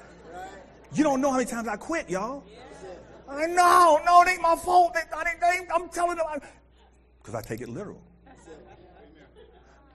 [0.93, 2.43] You don't know how many times I quit, y'all.
[3.29, 4.95] I know, no, it ain't my fault.
[4.95, 6.27] They, they, they, I'm telling them.
[7.21, 8.03] Because I take it literal.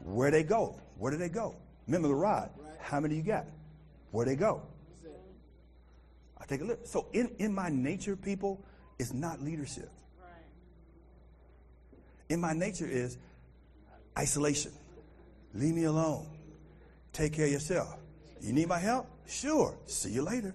[0.03, 0.80] Where they go?
[0.97, 1.55] Where do they go?
[1.88, 2.49] Remember the rod.
[2.80, 3.45] How many you got?
[4.11, 4.61] Where they go?
[6.39, 6.86] I take a look.
[6.86, 8.63] So in, in my nature, people,
[8.99, 9.89] it's not leadership.
[12.30, 13.17] In my nature is
[14.17, 14.71] isolation.
[15.53, 16.28] Leave me alone.
[17.13, 17.97] Take care of yourself.
[18.41, 19.07] You need my help?
[19.28, 19.76] Sure.
[19.88, 20.53] See you later.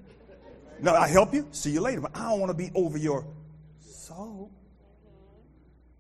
[0.81, 1.49] No, I help you.
[1.51, 2.01] See you later.
[2.01, 3.27] But I don't want to be over your
[3.81, 4.51] soul.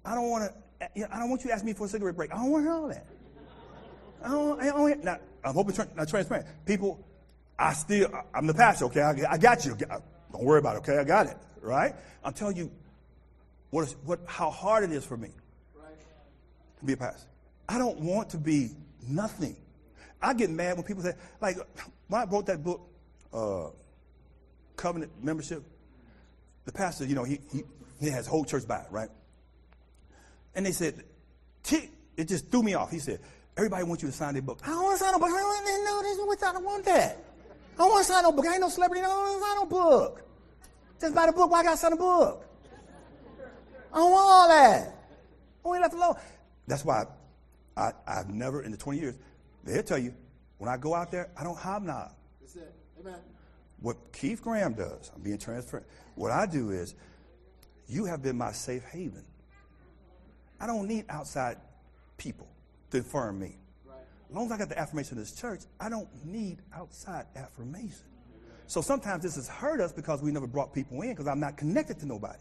[0.04, 0.88] I don't want to.
[0.94, 2.32] You know, I don't want you to ask me for a cigarette break.
[2.32, 3.06] I don't want to hear all that.
[4.24, 4.60] I don't.
[4.60, 6.46] I don't now, I'm hoping not transparent.
[6.66, 7.04] People
[7.60, 9.02] I still, I'm the pastor, okay?
[9.02, 9.76] I, I got you.
[9.76, 10.96] Don't worry about it, okay?
[10.96, 11.94] I got it, right?
[12.24, 12.70] I'm telling you
[13.68, 15.28] what, is, what, how hard it is for me
[16.78, 17.28] to be a pastor.
[17.68, 18.70] I don't want to be
[19.06, 19.56] nothing.
[20.22, 21.58] I get mad when people say, like,
[22.08, 22.80] when I wrote that book,
[23.32, 23.68] uh,
[24.76, 25.62] Covenant Membership,
[26.64, 27.62] the pastor, you know, he, he,
[28.00, 29.10] he has whole church by it, right?
[30.54, 31.04] And they said,
[32.16, 32.90] it just threw me off.
[32.90, 33.20] He said,
[33.56, 34.60] everybody wants you to sign their book.
[34.64, 35.28] I don't want to sign a book.
[35.28, 37.18] I don't, know, I don't want that.
[37.74, 38.46] I don't want to sign no book.
[38.46, 39.02] I ain't no celebrity.
[39.02, 40.22] I don't want to sign no book.
[41.00, 41.50] Just buy the book.
[41.50, 42.46] Why I got to sign a book?
[43.92, 44.96] I don't want all that.
[45.64, 46.14] I want left alone.
[46.66, 47.04] That's why
[47.76, 49.16] I, I, have never, in the 20 years,
[49.64, 50.14] they'll tell you,
[50.58, 52.12] when I go out there, I don't hobnob.
[52.40, 52.74] That's it.
[53.00, 53.18] Amen.
[53.80, 55.86] What Keith Graham does, I'm being transparent.
[56.14, 56.94] What I do is,
[57.88, 59.24] you have been my safe haven.
[60.60, 61.56] I don't need outside
[62.16, 62.48] people
[62.90, 63.56] to affirm me.
[64.28, 68.06] As long as I got the affirmation of this church, I don't need outside affirmation.
[68.68, 71.56] So sometimes this has hurt us because we never brought people in because I'm not
[71.56, 72.38] connected to nobody.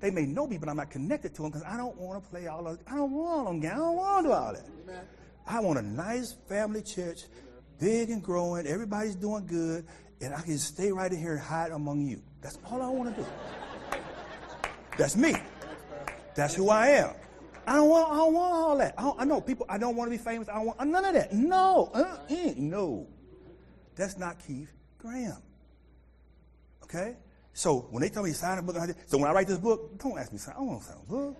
[0.00, 2.30] They may know me, but I'm not connected to them because I don't want to
[2.30, 3.72] play all of I don't want them.
[3.72, 5.06] I don't want to do all that.
[5.46, 7.24] I want a nice family church,
[7.80, 8.66] big and growing.
[8.66, 9.86] Everybody's doing good,
[10.20, 12.22] and I can stay right in here and hide among you.
[12.40, 13.28] That's all I want to do.
[14.96, 15.34] That's me.
[16.34, 17.14] That's who I am.
[17.66, 18.94] I don't want, I don't want all that.
[18.98, 20.48] I, I, know people, I don't want to be famous.
[20.48, 21.32] I don't want none of that.
[21.32, 23.06] No, uh, uh, no.
[23.96, 25.38] That's not Keith Graham.
[26.82, 27.16] Okay?
[27.52, 29.98] So when they tell me to sign a book, so when I write this book,
[29.98, 30.54] don't ask me to sign.
[30.56, 31.36] I don't want to sign a book.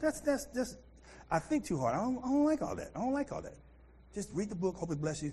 [0.00, 0.76] That's that's that's.
[1.30, 1.94] I think too hard.
[1.94, 2.90] I don't, I don't like all that.
[2.94, 3.54] I don't like all that.
[4.14, 4.76] Just read the book.
[4.76, 5.32] Hope it bless you.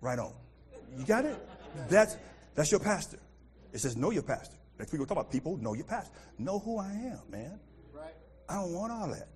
[0.00, 0.32] Right on.
[0.96, 1.36] You got it.
[1.88, 2.16] That's
[2.54, 3.18] that's your pastor.
[3.72, 4.56] It says know your pastor.
[4.78, 6.12] Next week we'll talk about people know your pastor.
[6.38, 7.60] Know who I am, man.
[8.50, 9.28] I don't want all that.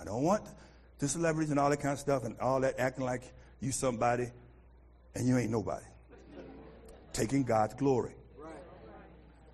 [0.00, 0.44] I don't want
[1.00, 3.22] the celebrities and all that kind of stuff and all that acting like
[3.60, 4.28] you somebody
[5.16, 5.84] and you ain't nobody.
[7.12, 8.12] Taking God's glory.
[8.38, 8.54] Right.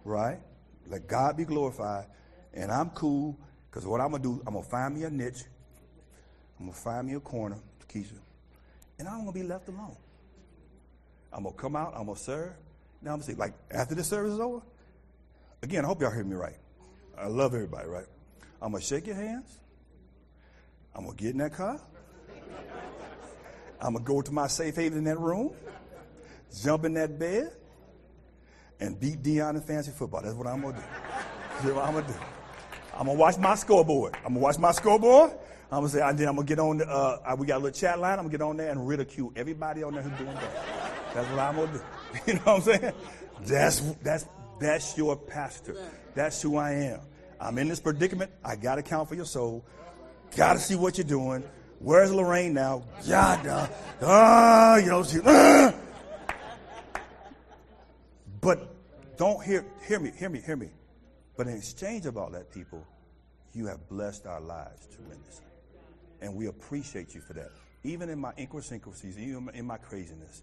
[0.05, 0.39] Right?
[0.87, 2.05] Let God be glorified.
[2.53, 3.39] And I'm cool
[3.71, 5.45] because what I'm going to do, I'm going to find me a niche.
[6.61, 7.57] I'm going to find me a corner,
[7.89, 8.19] Keisha.
[8.99, 9.97] And I'm going to be left alone.
[11.33, 12.53] I'm going to come out, I'm going to serve.
[13.01, 14.61] Now I'm going to see, like, after the service is over,
[15.62, 16.57] again, I hope y'all hear me right.
[17.19, 18.07] I love everybody, right?
[18.61, 19.59] I'm going to shake your hands.
[20.94, 21.80] I'm going to get in that car.
[23.80, 25.52] I'm going to go to my safe haven in that room,
[26.62, 27.52] jump in that bed,
[28.80, 30.22] and beat Dion in fancy football.
[30.22, 30.86] That's what I'm going to do.
[31.62, 32.18] That's what I'm going to do.
[32.94, 34.14] I'm going to watch my scoreboard.
[34.16, 35.32] I'm going to watch my scoreboard.
[35.70, 37.57] I'm going to say, and then I'm going to get on the, uh, we got
[37.57, 38.12] a little chat line.
[38.12, 41.14] I'm going to get on there and ridicule everybody on there who's doing that.
[41.14, 41.84] That's what I'm going to do.
[42.26, 42.92] You know what I'm saying?
[43.42, 44.26] That's, that's,
[44.59, 45.76] that's your pastor.
[46.14, 47.00] That's who I am.
[47.41, 48.30] I'm in this predicament.
[48.45, 49.64] I got to count for your soul.
[50.37, 51.45] Got to see what you're doing.
[51.78, 52.84] Where's Lorraine now?
[53.07, 53.68] God, uh,
[54.01, 55.72] uh, you know, she, uh.
[58.41, 58.74] But
[59.16, 60.70] don't hear, hear me, hear me, hear me.
[61.37, 62.87] But in exchange of all that, people,
[63.53, 65.45] you have blessed our lives tremendously.
[66.20, 67.51] And we appreciate you for that.
[67.84, 70.43] Even in my idiosyncrasies, even in my craziness,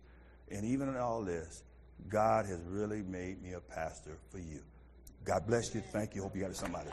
[0.52, 1.64] and even in all this,
[2.10, 4.62] God has really made me a pastor for you.
[5.26, 5.82] God bless you.
[5.82, 6.24] Thank you.
[6.24, 6.90] Hope you got it, somebody.